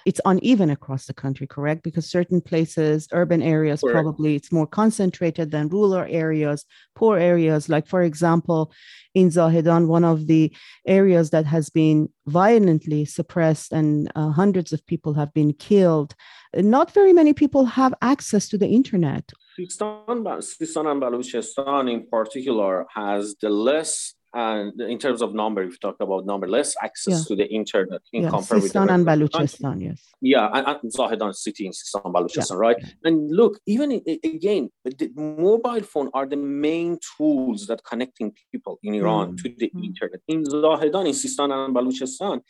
[0.06, 1.84] it's uneven across the country, correct?
[1.84, 3.94] Because certain places, urban areas, correct.
[3.94, 7.70] probably it's more concentrated than rural areas, poor areas.
[7.70, 8.72] Like, for example,
[9.14, 10.54] in Zahedan, one of the
[10.88, 16.16] areas that has been violently suppressed and uh, hundreds of people have been killed.
[16.56, 19.32] Not very many people have access to the internet.
[19.60, 25.72] Sistan, Sistan and Baluchistan in particular has the less and in terms of number, if
[25.72, 27.24] you talk about number, less access yeah.
[27.28, 28.30] to the internet in yeah.
[28.30, 30.08] Sistan and Baluchistan, yes.
[30.22, 32.56] Yeah, and, and Zahedan city in Sistan, Baluchistan, yeah.
[32.58, 32.78] right?
[33.04, 33.91] And look, even
[34.24, 39.44] again, the mobile phone are the main tools that connecting people in Iran mm.
[39.44, 39.84] to the mm.
[39.84, 40.22] internet.
[40.30, 42.41] In Zahedan, in Sistan and Baluchistan,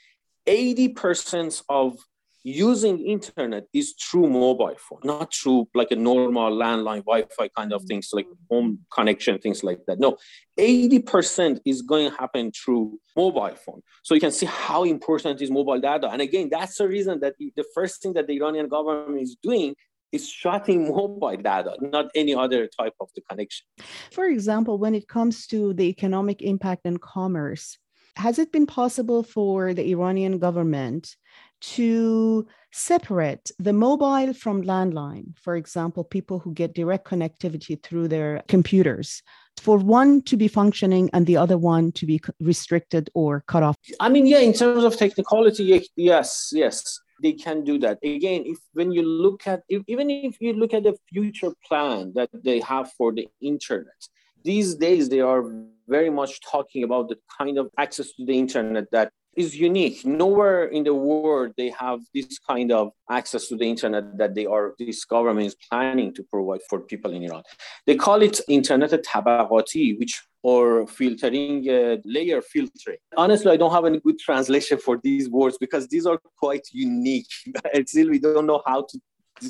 [0.47, 1.97] 80% of
[2.43, 7.83] using internet is through mobile phone, not through like a normal landline Wi-Fi kind of
[7.83, 9.99] things like home connection, things like that.
[9.99, 10.17] No,
[10.59, 13.81] 80% is going to happen through mobile phone.
[14.03, 16.09] So you can see how important is mobile data.
[16.09, 19.75] And again, that's the reason that the first thing that the Iranian government is doing
[20.11, 23.65] is shutting mobile data, not any other type of the connection.
[24.11, 27.77] For example, when it comes to the economic impact and commerce,
[28.17, 31.15] has it been possible for the Iranian government
[31.61, 35.37] to separate the mobile from landline.
[35.37, 39.21] For example, people who get direct connectivity through their computers,
[39.57, 43.77] for one to be functioning and the other one to be restricted or cut off.
[43.99, 47.99] I mean, yeah, in terms of technicality, yes, yes, they can do that.
[48.03, 52.13] Again, if when you look at, if, even if you look at the future plan
[52.15, 54.07] that they have for the internet,
[54.43, 55.43] these days they are
[55.87, 60.05] very much talking about the kind of access to the internet that is unique.
[60.05, 64.45] Nowhere in the world they have this kind of access to the internet that they
[64.45, 67.43] are this government is planning to provide for people in Iran.
[67.85, 72.97] They call it internet tabaqati, which or filtering uh, layer filtering.
[73.15, 77.27] Honestly, I don't have any good translation for these words because these are quite unique.
[77.85, 78.99] Still, we don't know how to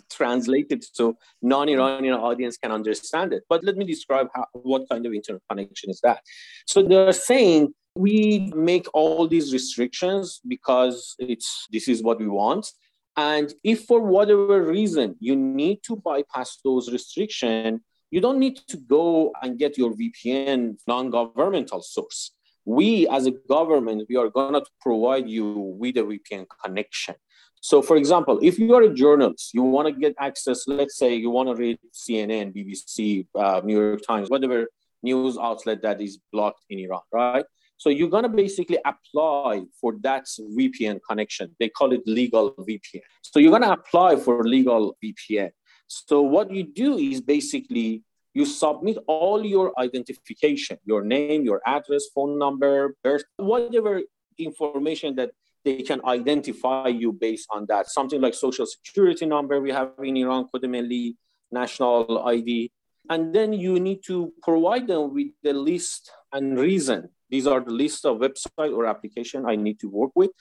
[0.10, 3.44] translate it so non-Iranian audience can understand it.
[3.50, 6.22] But let me describe how, what kind of internet connection is that.
[6.66, 12.72] So they're saying we make all these restrictions because it's this is what we want.
[13.18, 18.78] And if for whatever reason you need to bypass those restrictions, you don't need to
[18.78, 22.32] go and get your VPN non-governmental source.
[22.64, 27.16] We as a government, we are gonna provide you with a VPN connection.
[27.60, 31.30] So for example, if you are a journalist, you wanna get access, let's say you
[31.30, 34.68] wanna read CNN, BBC, uh, New York Times, whatever
[35.04, 37.46] news outlet that is blocked in Iran, right?
[37.82, 40.26] So you're gonna basically apply for that
[40.56, 41.56] VPN connection.
[41.60, 43.02] They call it legal VPN.
[43.24, 45.50] So you're gonna apply for legal VPN.
[45.88, 48.04] So what you do is basically
[48.36, 54.04] you submit all your identification, your name, your address, phone number, birth, whatever
[54.38, 55.32] information that
[55.66, 57.90] they can identify you based on that.
[57.90, 61.16] Something like social security number we have in Iran, Code Milli,
[61.52, 62.72] national ID.
[63.10, 67.10] And then you need to provide them with the list and reason.
[67.32, 70.32] These are the list of website or application I need to work with.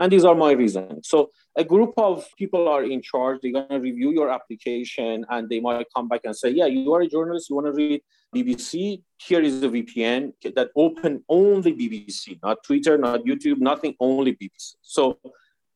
[0.00, 1.08] And these are my reasons.
[1.08, 3.40] So a group of people are in charge.
[3.42, 6.92] They're going to review your application and they might come back and say, yeah, you
[6.94, 7.50] are a journalist.
[7.50, 8.00] You want to read
[8.34, 9.02] BBC.
[9.18, 14.76] Here is the VPN that open only BBC, not Twitter, not YouTube, nothing, only BBC.
[14.80, 15.18] So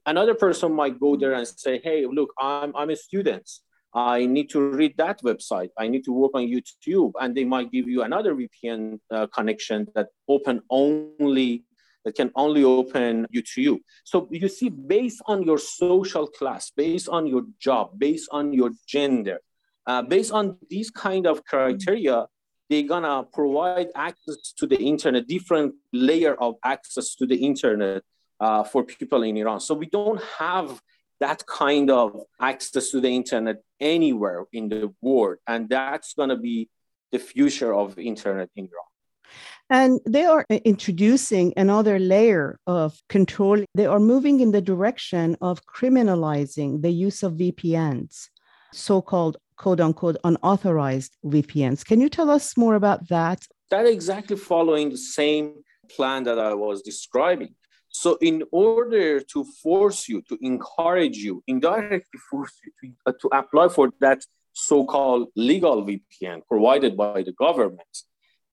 [0.07, 3.51] another person might go there and say, hey, look, I'm, I'm a student.
[3.95, 5.71] I need to read that website.
[5.79, 7.13] I need to work on YouTube.
[7.21, 11.65] And they might give you another VPN uh, connection that open only
[12.05, 13.81] that can only open you to you.
[14.05, 18.73] So you see, based on your social class, based on your job, based on your
[18.87, 19.39] gender,
[19.87, 22.27] uh, based on these kind of criteria,
[22.69, 28.03] they're gonna provide access to the internet, different layer of access to the internet
[28.41, 29.61] uh, for people in Iran.
[29.61, 30.81] So we don't have
[31.25, 32.09] that kind of
[32.39, 36.69] access to the internet anywhere in the world, and that's gonna be
[37.13, 38.93] the future of internet in Iran.
[39.81, 43.59] And they are uh, introducing another layer of control.
[43.75, 48.15] They are moving in the direction of criminalizing the use of VPNs,
[48.73, 51.81] so called quote unquote unauthorized VPNs.
[51.91, 53.39] Can you tell us more about that?
[53.71, 55.45] That exactly following the same
[55.95, 57.55] plan that I was describing.
[58.05, 63.29] So, in order to force you, to encourage you, indirectly force you to, uh, to
[63.33, 64.21] apply for that
[64.53, 67.95] so called legal VPN provided by the government,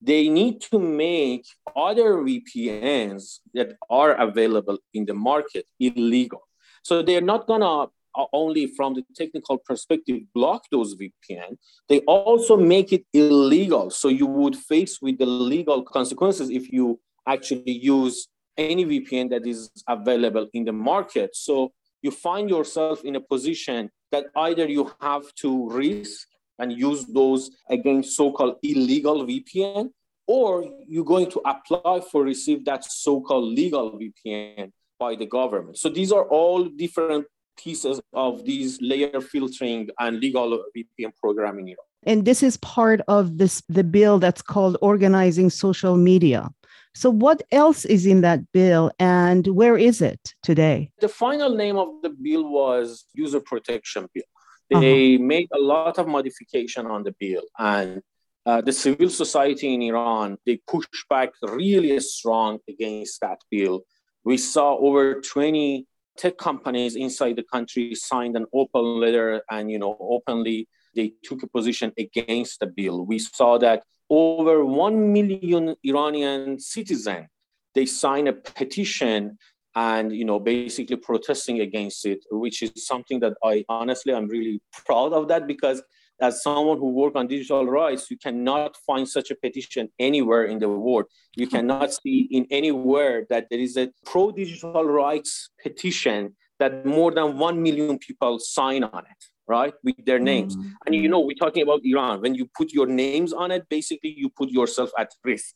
[0.02, 1.44] they need to make
[1.76, 6.44] other VPNs that are available in the market illegal.
[6.82, 11.58] So they're not gonna uh, only from the technical perspective block those VPN,
[11.90, 13.90] they also make it illegal.
[13.90, 18.30] So you would face with the legal consequences if you actually use
[18.70, 21.36] any VPN that is available in the market.
[21.36, 26.28] So you find yourself in a position that either you have to risk
[26.60, 29.90] and use those against so-called illegal VPN,
[30.28, 35.78] or you're going to apply for receive that so-called legal VPN by the government.
[35.78, 37.26] So these are all different
[37.58, 41.76] pieces of these layer filtering and legal VPN programming.
[42.04, 46.50] And this is part of this the bill that's called organizing social media.
[46.94, 50.92] So what else is in that bill and where is it today?
[51.00, 54.24] The final name of the bill was user protection bill.
[54.70, 55.24] They uh-huh.
[55.24, 58.02] made a lot of modification on the bill, and
[58.46, 63.82] uh, the civil society in Iran they pushed back really strong against that bill.
[64.24, 65.86] We saw over 20
[66.18, 71.44] tech companies inside the country signed an open letter, and you know openly they took
[71.44, 73.06] a position against the bill.
[73.06, 77.28] We saw that over 1 million Iranian citizens
[77.74, 79.38] they signed a petition
[79.76, 84.62] and you know basically protesting against it which is something that i honestly i'm really
[84.86, 85.82] proud of that because
[86.20, 90.60] as someone who work on digital rights you cannot find such a petition anywhere in
[90.60, 91.06] the world.
[91.36, 91.56] You hmm.
[91.56, 97.40] cannot see in anywhere that there is a pro digital rights petition that more than
[97.40, 100.86] 1 million people sign on it right with their names mm-hmm.
[100.86, 104.14] and you know we're talking about iran when you put your names on it basically
[104.22, 105.54] you put yourself at risk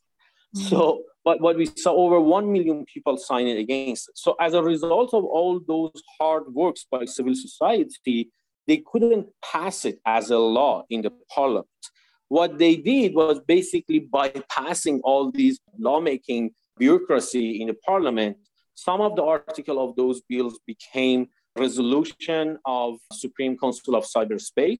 [0.56, 0.68] mm-hmm.
[0.70, 0.80] so
[1.26, 4.18] but what we saw over 1 million people signing against it.
[4.18, 8.30] So as a result of all those hard works by civil society,
[8.68, 11.68] they couldn't pass it as a law in the parliament.
[12.28, 18.38] What they did was basically bypassing all these lawmaking bureaucracy in the parliament.
[18.76, 24.80] Some of the article of those bills became resolution of Supreme Council of Cyberspace.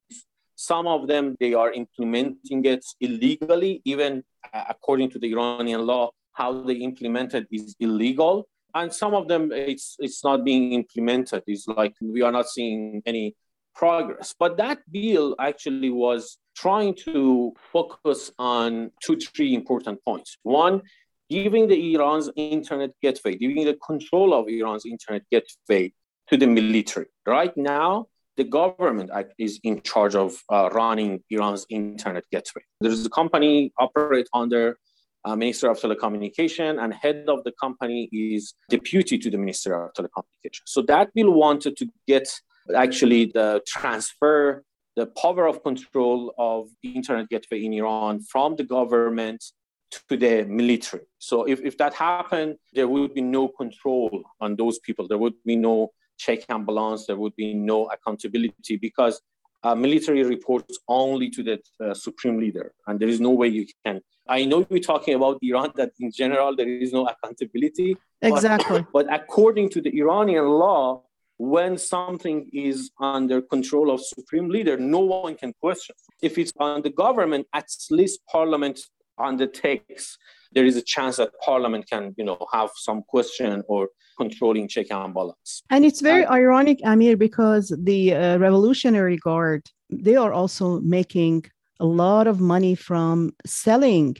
[0.56, 4.24] Some of them, they are implementing it illegally, even
[4.54, 8.48] uh, according to the Iranian law, how they implement it is illegal.
[8.74, 11.44] And some of them, it's, it's not being implemented.
[11.48, 13.36] It's like we are not seeing any
[13.74, 14.34] progress.
[14.38, 20.38] But that bill actually was trying to focus on two, three important points.
[20.44, 20.82] One,
[21.30, 25.94] giving the Iran's internet gateway, giving the control of Iran's internet gateway
[26.30, 27.08] to the military.
[27.26, 28.08] Right now,
[28.38, 32.64] the government is in charge of uh, running Iran's internet gateway.
[32.82, 34.78] There is a company operate under
[35.24, 39.94] uh, Minister of Telecommunication, and head of the company is deputy to the Minister of
[39.94, 40.62] Telecommunication.
[40.66, 42.28] So that bill wanted to get
[42.76, 44.64] actually the transfer
[44.96, 49.44] the power of control of internet gateway in Iran from the government
[49.92, 51.04] to the military.
[51.20, 55.08] So if, if that happened, there would be no control on those people.
[55.08, 57.06] There would be no check and balance.
[57.06, 59.22] There would be no accountability because
[59.64, 63.66] uh, military reports only to the uh, supreme leader, and there is no way you
[63.86, 64.02] can.
[64.28, 67.98] I know we're talking about Iran that in general there is no accountability.
[68.22, 68.82] Exactly.
[68.94, 71.04] But, but according to the Iranian law,
[71.38, 75.96] when something is under control of supreme leader, no one can question.
[76.22, 78.80] If it's on the government, at least parliament
[79.18, 80.18] undertakes,
[80.52, 84.88] there is a chance that parliament can, you know, have some question or controlling check
[84.92, 85.62] and balance.
[85.70, 91.46] And it's very and, ironic, Amir, because the uh, Revolutionary Guard, they are also making
[91.80, 94.16] a lot of money from selling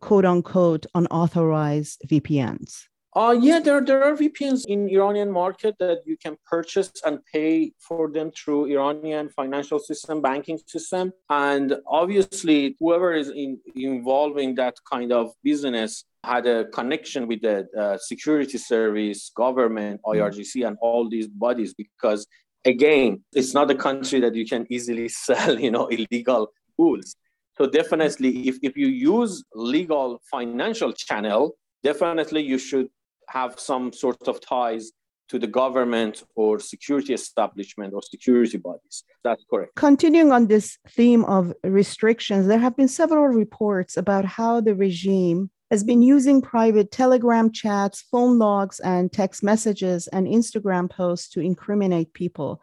[0.00, 2.84] quote unquote unauthorized VPNs.
[3.14, 7.72] Uh, yeah, there, there are VPNs in Iranian market that you can purchase and pay
[7.78, 11.12] for them through Iranian financial system, banking system.
[11.28, 17.42] And obviously, whoever is in, involved in that kind of business had a connection with
[17.42, 20.18] the uh, security service, government, mm-hmm.
[20.18, 22.26] IRGC, and all these bodies because
[22.64, 27.16] again, it's not a country that you can easily sell, you know, illegal tools.
[27.58, 32.88] So definitely, if, if you use legal financial channel, definitely you should
[33.32, 34.92] have some sort of ties
[35.28, 39.04] to the government or security establishment or security bodies.
[39.24, 39.74] That's correct.
[39.76, 45.50] Continuing on this theme of restrictions, there have been several reports about how the regime
[45.70, 51.40] has been using private Telegram chats, phone logs, and text messages and Instagram posts to
[51.40, 52.60] incriminate people.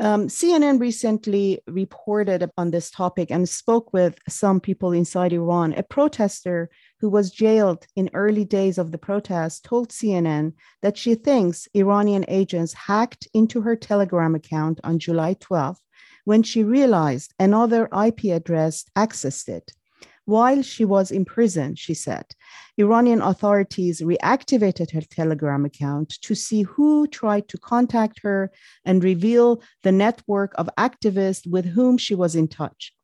[0.00, 5.72] Um, CNN recently reported on this topic and spoke with some people inside Iran.
[5.74, 6.68] A protester
[6.98, 12.24] who was jailed in early days of the protest told CNN that she thinks Iranian
[12.26, 15.78] agents hacked into her Telegram account on July 12th
[16.24, 19.70] when she realized another IP address accessed it.
[20.26, 22.24] While she was in prison, she said,
[22.78, 28.50] Iranian authorities reactivated her Telegram account to see who tried to contact her
[28.84, 32.94] and reveal the network of activists with whom she was in touch.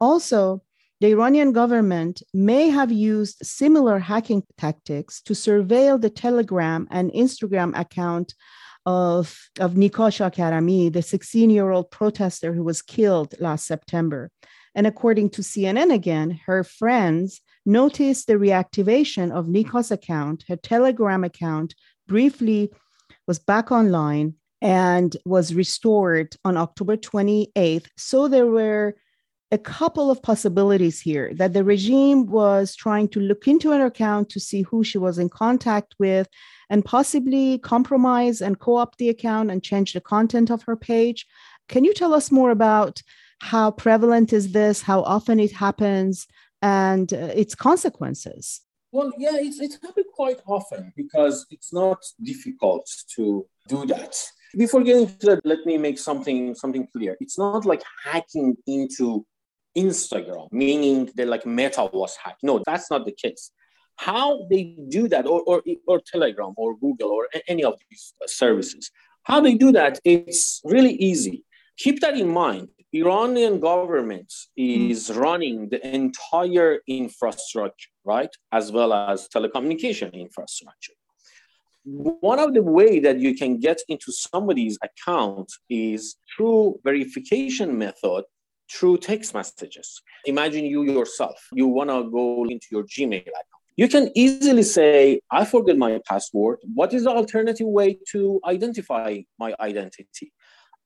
[0.00, 0.62] Also,
[1.00, 7.78] the Iranian government may have used similar hacking tactics to surveil the Telegram and Instagram
[7.78, 8.34] account
[8.84, 14.30] of, of Nika Shakarami, the 16 year old protester who was killed last September.
[14.74, 20.44] And according to CNN again, her friends noticed the reactivation of Nika's account.
[20.48, 21.74] Her Telegram account
[22.06, 22.70] briefly
[23.26, 27.86] was back online and was restored on October 28th.
[27.96, 28.96] So there were
[29.50, 34.28] a couple of possibilities here that the regime was trying to look into her account
[34.30, 36.28] to see who she was in contact with
[36.68, 41.26] and possibly compromise and co opt the account and change the content of her page.
[41.68, 43.02] Can you tell us more about
[43.40, 46.26] how prevalent is this, how often it happens,
[46.62, 48.62] and uh, its consequences?
[48.90, 54.16] Well, yeah, it's, it's happened quite often because it's not difficult to do that.
[54.56, 57.16] Before getting to that, let me make something something clear.
[57.20, 59.26] It's not like hacking into
[59.76, 62.42] Instagram, meaning that like Meta was hacked.
[62.42, 63.50] No, that's not the case.
[63.96, 68.90] How they do that, or, or, or Telegram or Google or any of these services,
[69.24, 71.44] how they do that, it's really easy.
[71.76, 72.68] Keep that in mind.
[72.92, 74.90] Iranian government hmm.
[74.90, 80.94] is running the entire infrastructure, right, as well as telecommunication infrastructure.
[81.84, 88.24] One of the way that you can get into somebody's account is through verification method
[88.70, 90.02] through text messages.
[90.26, 93.44] Imagine you yourself, you want to go into your Gmail account.
[93.76, 96.58] You can easily say, I forget my password.
[96.74, 100.32] What is the alternative way to identify my identity?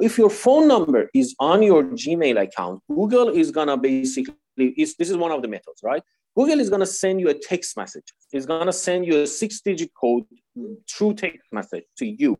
[0.02, 4.34] If your phone number is on your Gmail account, Google is going to basically,
[4.76, 6.02] this is one of the methods, right?
[6.34, 8.08] Google is going to send you a text message.
[8.32, 10.24] It's going to send you a six digit code
[10.90, 12.36] through text message to you.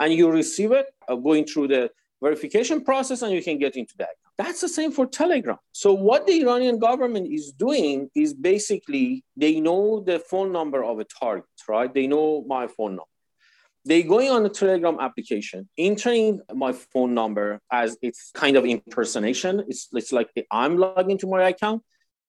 [0.00, 1.90] And you receive it uh, going through the
[2.22, 4.10] verification process and you can get into that.
[4.36, 5.56] That's the same for Telegram.
[5.72, 10.98] So what the Iranian government is doing is basically they know the phone number of
[10.98, 11.92] a target, right?
[11.92, 13.11] They know my phone number.
[13.84, 19.64] They going on the Telegram application, entering my phone number as it's kind of impersonation.
[19.66, 21.82] It's, it's like I'm logging into my account.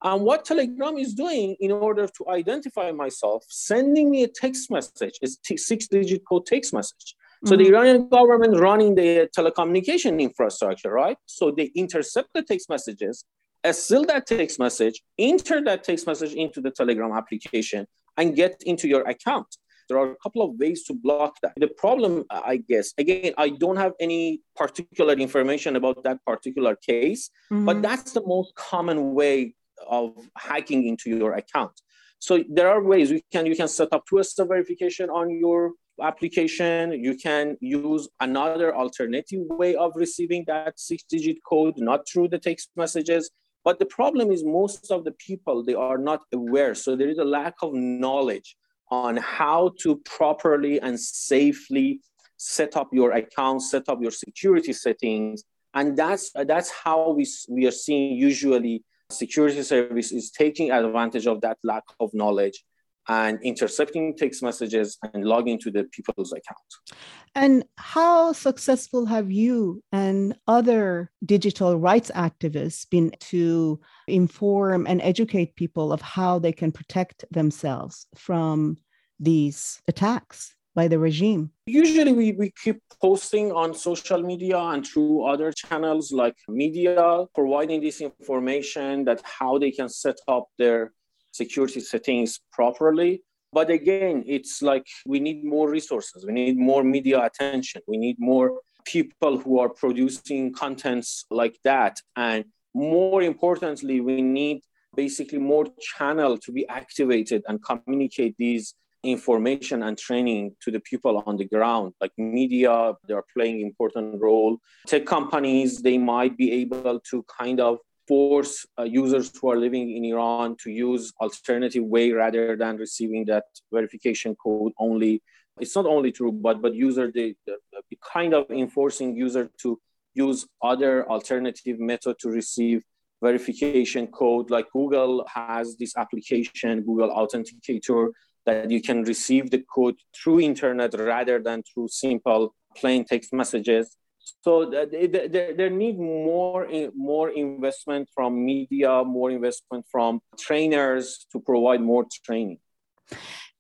[0.04, 5.18] And what Telegram is doing in order to identify myself, sending me a text message,
[5.22, 7.76] it's six digit code text message So the mm-hmm.
[7.76, 11.18] Iranian government running the telecommunication infrastructure, right?
[11.26, 13.26] So they intercept the text messages,
[13.64, 17.86] assemble that text message, enter that text message into the Telegram application,
[18.18, 19.48] and get into your account.
[19.94, 21.54] There are a couple of ways to block that.
[21.56, 27.30] The problem, I guess, again, I don't have any particular information about that particular case,
[27.52, 27.66] mm-hmm.
[27.66, 29.54] but that's the most common way
[29.88, 31.80] of hacking into your account.
[32.18, 36.80] So there are ways you can you can set up two-step verification on your application.
[37.08, 42.70] You can use another alternative way of receiving that six-digit code, not through the text
[42.76, 43.30] messages.
[43.64, 46.74] But the problem is most of the people they are not aware.
[46.74, 48.58] So there is a lack of knowledge
[48.90, 52.02] on how to properly and safely
[52.38, 55.44] set up your account, set up your security settings.
[55.74, 61.42] And that's that's how we, we are seeing usually security service is taking advantage of
[61.42, 62.64] that lack of knowledge
[63.08, 66.98] and intercepting text messages and logging to the people's account.
[67.36, 75.56] And how successful have you and other digital rights activists been to inform and educate
[75.56, 78.78] people of how they can protect themselves from
[79.20, 80.56] these attacks?
[80.76, 81.52] by the regime?
[81.66, 87.82] Usually, we, we keep posting on social media and through other channels like media, providing
[87.82, 90.92] this information that how they can set up their
[91.34, 93.22] security settings properly.
[93.52, 98.16] But again, it's like we need more resources, we need more media attention, we need
[98.20, 102.00] more people who are producing contents like that.
[102.16, 104.62] And more importantly, we need
[104.96, 111.22] basically more channel to be activated and communicate these information and training to the people
[111.26, 114.58] on the ground like media they are playing important role
[114.88, 119.96] tech companies they might be able to kind of force uh, users who are living
[119.96, 125.22] in iran to use alternative way rather than receiving that verification code only
[125.60, 129.80] it's not only true but but user they, they kind of enforcing user to
[130.14, 132.84] use other alternative method to receive
[133.22, 138.10] verification code like google has this application google authenticator
[138.46, 143.98] that you can receive the code through internet rather than through simple plain text messages.
[144.42, 151.82] So there, there need more, more investment from media, more investment from trainers to provide
[151.82, 152.60] more training.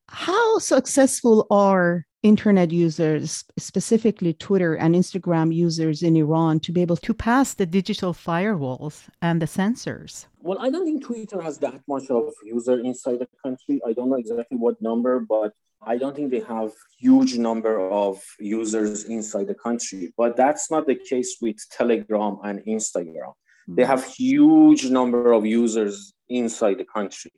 [0.09, 6.97] How successful are internet users, specifically Twitter and Instagram users in Iran, to be able
[6.97, 10.27] to pass the digital firewalls and the censors?
[10.39, 13.81] Well, I don't think Twitter has that much of user inside the country.
[13.85, 15.53] I don't know exactly what number, but
[15.85, 20.13] I don't think they have huge number of users inside the country.
[20.17, 23.33] But that's not the case with Telegram and Instagram.
[23.33, 23.75] Mm-hmm.
[23.75, 27.31] They have huge number of users inside the country.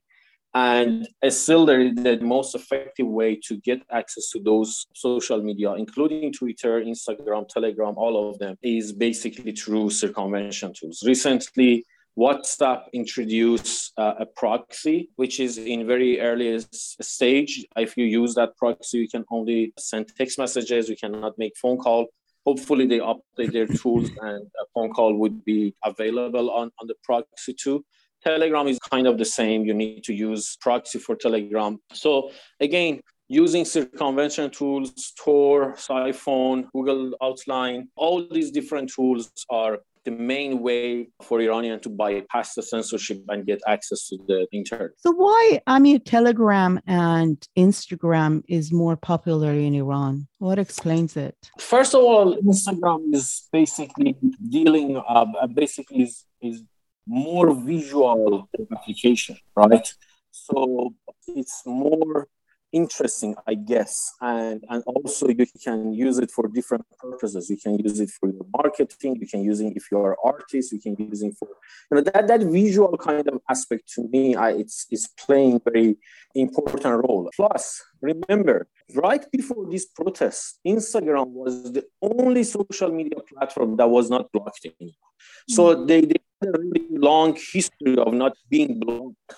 [0.54, 6.32] And still, the, the most effective way to get access to those social media, including
[6.32, 11.04] Twitter, Instagram, Telegram, all of them, is basically through circumvention tools.
[11.06, 11.84] Recently,
[12.18, 17.66] WhatsApp introduced uh, a proxy, which is in very early stage.
[17.76, 20.88] If you use that proxy, you can only send text messages.
[20.88, 22.08] You cannot make phone call.
[22.46, 26.96] Hopefully, they update their tools and a phone call would be available on, on the
[27.04, 27.84] proxy too.
[28.24, 29.66] Telegram is kind of the same.
[29.66, 31.80] You need to use proxy for Telegram.
[31.92, 40.12] So again, using circumvention tools, Tor, Psiphon, Google Outline, all these different tools are the
[40.12, 44.92] main way for Iranian to bypass the censorship and get access to the internet.
[44.98, 50.28] So why, I mean, Telegram and Instagram is more popular in Iran?
[50.38, 51.36] What explains it?
[51.60, 54.16] First of all, Instagram is basically
[54.50, 56.64] dealing, uh, basically is, is
[57.08, 59.88] more visual application, right?
[60.32, 60.94] So
[61.28, 62.28] it's more
[62.76, 64.14] interesting, I guess.
[64.20, 67.50] And, and also you can use it for different purposes.
[67.50, 69.16] You can use it for your marketing.
[69.22, 70.74] You can use it if you're an artist.
[70.74, 71.48] You can use it for,
[71.90, 75.98] you know, that, that visual kind of aspect to me, I, it's, it's playing very
[76.36, 77.30] important role.
[77.36, 84.10] Plus, remember, right before this protest, Instagram was the only social media platform that was
[84.10, 85.12] not blocked anymore.
[85.50, 85.86] So mm-hmm.
[85.86, 89.34] they, they had a really long history of not being blocked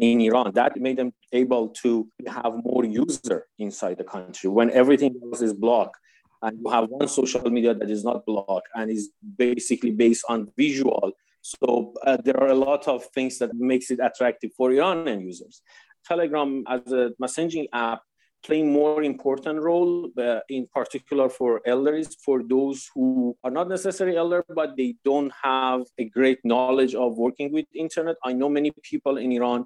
[0.00, 0.52] in Iran.
[0.54, 5.52] That made them able to have more user inside the country when everything else is
[5.52, 5.96] blocked.
[6.42, 10.48] And you have one social media that is not blocked and is basically based on
[10.56, 11.12] visual.
[11.40, 15.62] So uh, there are a lot of things that makes it attractive for Iranian users.
[16.06, 18.02] Telegram as a messaging app
[18.44, 24.16] playing more important role uh, in particular for elders for those who are not necessarily
[24.16, 28.70] elder but they don't have a great knowledge of working with internet i know many
[28.82, 29.64] people in iran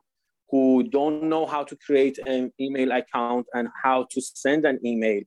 [0.51, 5.23] who don't know how to create an email account and how to send an email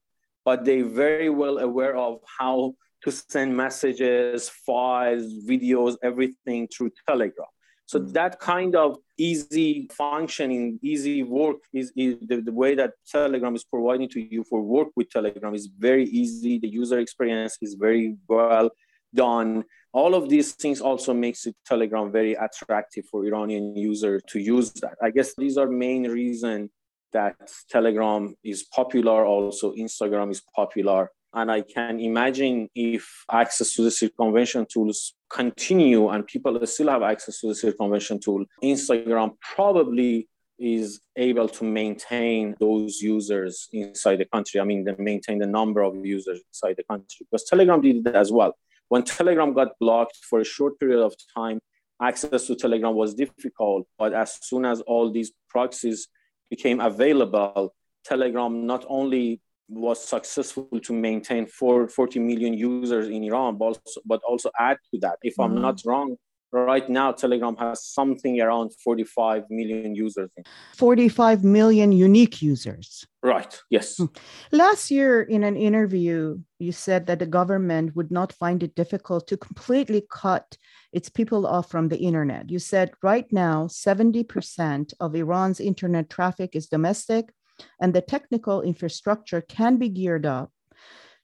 [0.45, 7.47] but they're very well aware of how to send messages, files, videos, everything through Telegram.
[7.85, 8.13] So mm.
[8.13, 13.63] that kind of easy functioning, easy work is, is the, the, way that Telegram is
[13.63, 16.59] providing to you for work with Telegram is very easy.
[16.59, 18.69] The user experience is very well
[19.13, 19.63] done.
[19.93, 24.71] All of these things also makes it Telegram very attractive for Iranian user to use
[24.81, 24.95] that.
[25.01, 26.69] I guess these are main reason
[27.11, 27.35] that
[27.69, 29.25] Telegram is popular.
[29.25, 31.11] Also, Instagram is popular.
[31.33, 37.03] And I can imagine if access to the circumvention tools continue and people still have
[37.03, 40.27] access to the circumvention tool, Instagram probably
[40.59, 44.59] is able to maintain those users inside the country.
[44.59, 48.15] I mean, they maintain the number of users inside the country because Telegram did it
[48.15, 48.55] as well.
[48.91, 51.61] When Telegram got blocked for a short period of time,
[52.01, 53.87] access to Telegram was difficult.
[53.97, 56.09] But as soon as all these proxies
[56.49, 57.73] became available,
[58.03, 59.39] Telegram not only
[59.69, 64.75] was successful to maintain four, 40 million users in Iran, but also, but also add
[64.93, 65.19] to that.
[65.23, 65.55] If mm-hmm.
[65.55, 66.17] I'm not wrong,
[66.51, 70.29] right now Telegram has something around 45 million users.
[70.75, 73.05] 45 million unique users.
[73.23, 73.97] Right, yes.
[73.97, 74.05] Hmm.
[74.51, 79.27] Last year, in an interview, you said that the government would not find it difficult
[79.27, 80.57] to completely cut
[80.91, 82.49] its people off from the internet.
[82.49, 87.31] You said right now, 70% of Iran's internet traffic is domestic
[87.79, 90.51] and the technical infrastructure can be geared up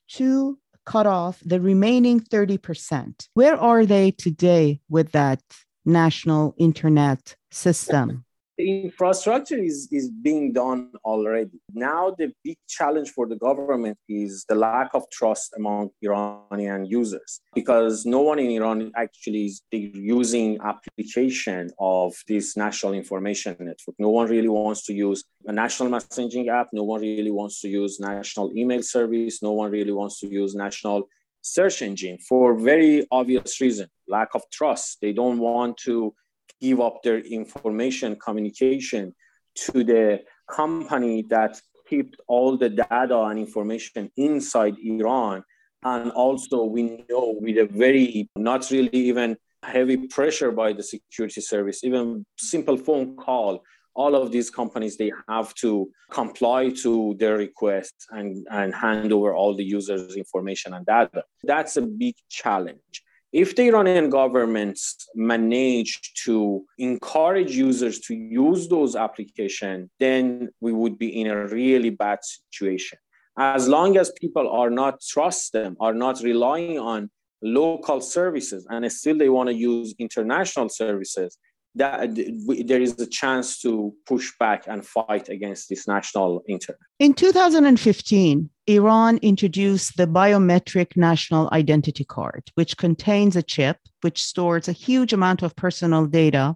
[0.09, 0.57] to
[0.87, 3.27] cut off the remaining 30%.
[3.33, 5.41] Where are they today with that
[5.85, 8.23] national internet system?
[8.57, 11.59] The infrastructure is, is being done already.
[11.73, 17.39] Now, the big challenge for the government is the lack of trust among Iranian users
[17.53, 23.95] because no one in Iran actually is using application of this national information network.
[23.99, 26.67] No one really wants to use a national messaging app.
[26.73, 29.43] No one really wants to use national email service.
[29.43, 31.07] No one really wants to use national
[31.41, 36.13] search engine for very obvious reason lack of trust they don't want to
[36.61, 39.13] give up their information communication
[39.55, 45.43] to the company that kept all the data and information inside Iran.
[45.83, 51.41] And also, we know with a very not really even heavy pressure by the security
[51.41, 53.63] service, even simple phone call,
[53.95, 59.33] all of these companies they have to comply to their requests and, and hand over
[59.33, 61.23] all the users' information and data.
[61.43, 63.03] That's a big challenge.
[63.33, 70.97] If the Iranian governments manage to encourage users to use those applications, then we would
[70.97, 72.97] be in a really bad situation.
[73.37, 77.09] As long as people are not trust them, are not relying on
[77.41, 81.37] local services, and still they want to use international services,
[81.77, 86.79] that uh, there is a chance to push back and fight against this national internet.
[86.99, 94.67] In 2015, Iran introduced the biometric national identity card, which contains a chip which stores
[94.67, 96.55] a huge amount of personal data,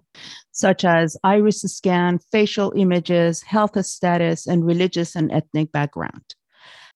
[0.52, 6.34] such as iris scan, facial images, health status, and religious and ethnic background.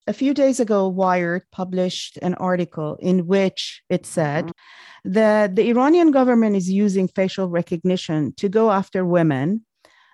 [0.09, 4.53] A few days ago, Wired published an article in which it said
[5.05, 9.65] that the Iranian government is using facial recognition to go after women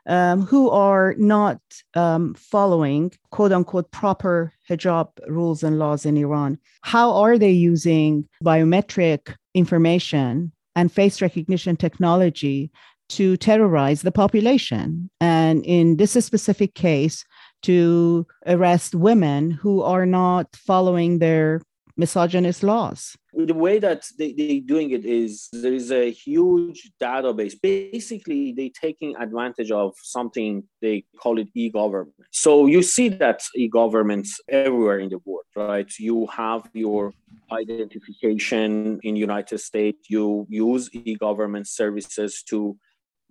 [0.07, 1.61] um, who are not
[1.95, 6.59] um, following quote unquote proper hijab rules and laws in Iran.
[6.81, 12.71] How are they using biometric information and face recognition technology
[13.11, 15.11] to terrorize the population?
[15.21, 17.25] And in this specific case,
[17.63, 21.61] to arrest women who are not following their
[21.97, 23.17] misogynist laws?
[23.35, 27.55] The way that they, they're doing it is there is a huge database.
[27.61, 32.15] Basically, they're taking advantage of something they call it e-government.
[32.31, 35.91] So you see that e-governments everywhere in the world, right?
[35.99, 37.13] You have your
[37.51, 40.11] identification in United States.
[40.11, 42.77] You use e-government services to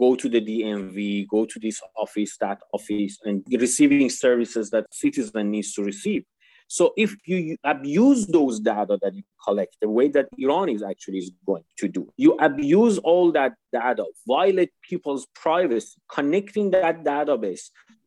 [0.02, 5.52] go to the DMV, go to this office, that office, and receiving services that citizen
[5.52, 6.24] needs to receive.
[6.68, 11.18] So if you abuse those data that you collect, the way that Iran is actually
[11.18, 17.64] is going to do, you abuse all that data, violate people's privacy, connecting that database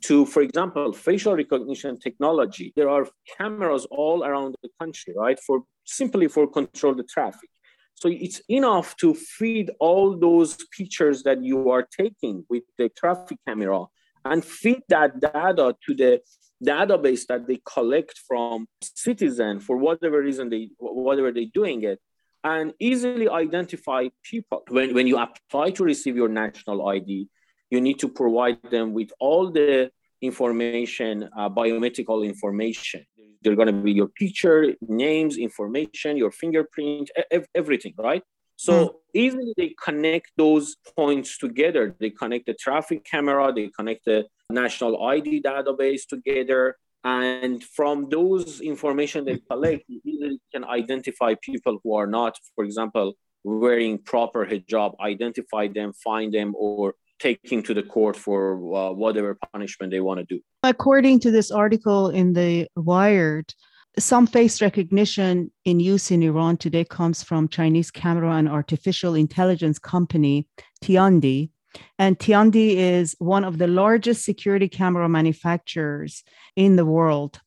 [0.06, 2.72] to, for example, facial recognition technology.
[2.74, 5.38] There are cameras all around the country, right?
[5.46, 7.50] For simply for control the traffic.
[7.94, 13.38] So it's enough to feed all those pictures that you are taking with the traffic
[13.46, 13.84] camera
[14.24, 16.20] and feed that data to the
[16.62, 22.00] database that they collect from citizen for whatever reason they whatever they're doing it
[22.42, 24.62] and easily identify people.
[24.68, 27.28] When, when you apply to receive your national id
[27.70, 29.90] you need to provide them with all the
[30.22, 33.04] information uh, biometrical information
[33.44, 37.10] They're going to be your teacher, names, information, your fingerprint,
[37.54, 38.22] everything, right?
[38.56, 38.94] So mm.
[39.14, 41.94] easily they connect those points together.
[42.00, 46.76] They connect the traffic camera, they connect the national ID database together.
[47.04, 52.64] And from those information they collect, you easily can identify people who are not, for
[52.64, 53.14] example,
[53.44, 59.38] wearing proper hijab, identify them, find them, or taking to the court for uh, whatever
[59.52, 60.40] punishment they want to do.
[60.62, 63.52] According to this article in the Wired,
[63.98, 69.78] some face recognition in use in Iran today comes from Chinese camera and artificial intelligence
[69.78, 70.48] company
[70.82, 71.50] Tiandy.
[71.98, 76.24] And Tiandy is one of the largest security camera manufacturers
[76.56, 77.40] in the world.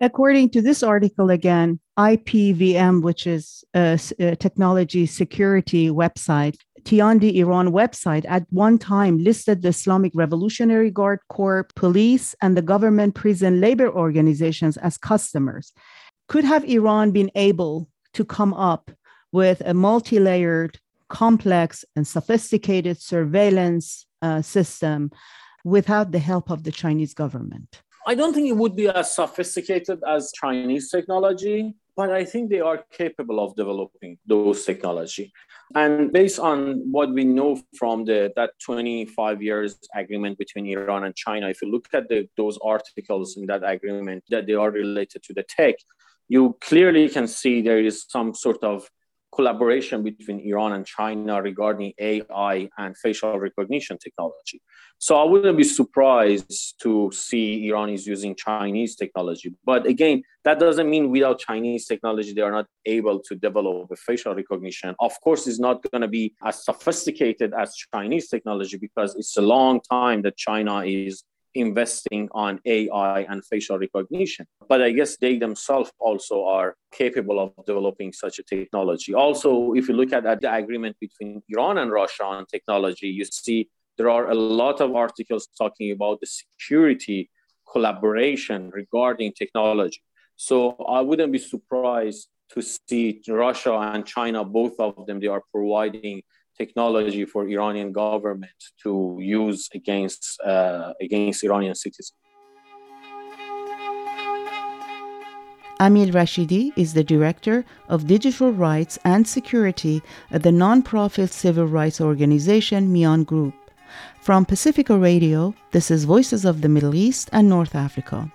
[0.00, 7.68] According to this article, again, IPVM, which is a, a technology security website, Tiandy Iran
[7.68, 13.60] website at one time listed the Islamic Revolutionary Guard Corps, police, and the government prison
[13.60, 15.72] labor organizations as customers.
[16.28, 18.90] Could have Iran been able to come up
[19.32, 25.10] with a multi layered, complex, and sophisticated surveillance uh, system
[25.64, 27.82] without the help of the Chinese government?
[28.06, 32.60] I don't think it would be as sophisticated as Chinese technology, but I think they
[32.60, 35.32] are capable of developing those technology.
[35.74, 41.14] And based on what we know from the that 25 years agreement between Iran and
[41.16, 45.24] China, if you look at the, those articles in that agreement that they are related
[45.24, 45.74] to the tech,
[46.28, 48.88] you clearly can see there is some sort of
[49.32, 54.60] collaboration between Iran and China regarding AI and facial recognition technology.
[54.98, 59.54] So I wouldn't be surprised to see Iran is using Chinese technology.
[59.64, 63.96] But again, that doesn't mean without Chinese technology, they are not able to develop a
[63.96, 64.94] facial recognition.
[64.98, 69.42] Of course, it's not going to be as sophisticated as Chinese technology because it's a
[69.42, 71.22] long time that China is
[71.58, 74.46] investing on AI and facial recognition.
[74.68, 79.14] But I guess they themselves also are capable of developing such a technology.
[79.14, 83.24] Also, if you look at, at the agreement between Iran and Russia on technology, you
[83.24, 87.30] see there are a lot of articles talking about the security
[87.70, 90.02] collaboration regarding technology.
[90.36, 95.42] So I wouldn't be surprised to see Russia and China, both of them, they are
[95.52, 96.22] providing
[96.58, 102.18] technology for Iranian government to use against uh, against Iranian citizens.
[105.80, 110.02] Amir Rashidi is the director of digital rights and security
[110.32, 113.54] at the nonprofit civil rights organization Miaan Group.
[114.20, 118.30] From Pacifica Radio, this is Voices of the Middle East and North Africa.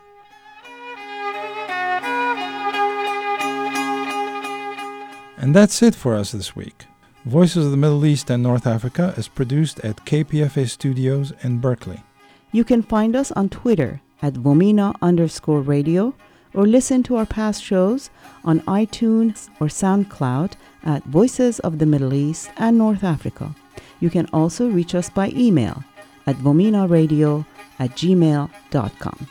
[5.37, 6.85] And that's it for us this week.
[7.25, 12.03] Voices of the Middle East and North Africa is produced at KPFA Studios in Berkeley.
[12.51, 16.13] You can find us on Twitter at Vomena underscore radio
[16.53, 18.09] or listen to our past shows
[18.43, 20.53] on iTunes or SoundCloud
[20.83, 23.55] at Voices of the Middle East and North Africa.
[24.01, 25.81] You can also reach us by email
[26.27, 27.45] at vomenaradio
[27.79, 29.27] at gmail.com.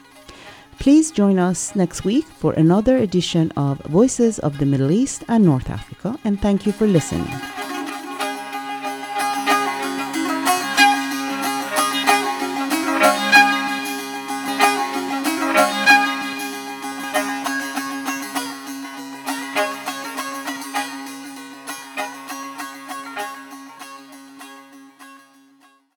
[0.79, 5.45] Please join us next week for another edition of Voices of the Middle East and
[5.45, 7.29] North Africa, and thank you for listening.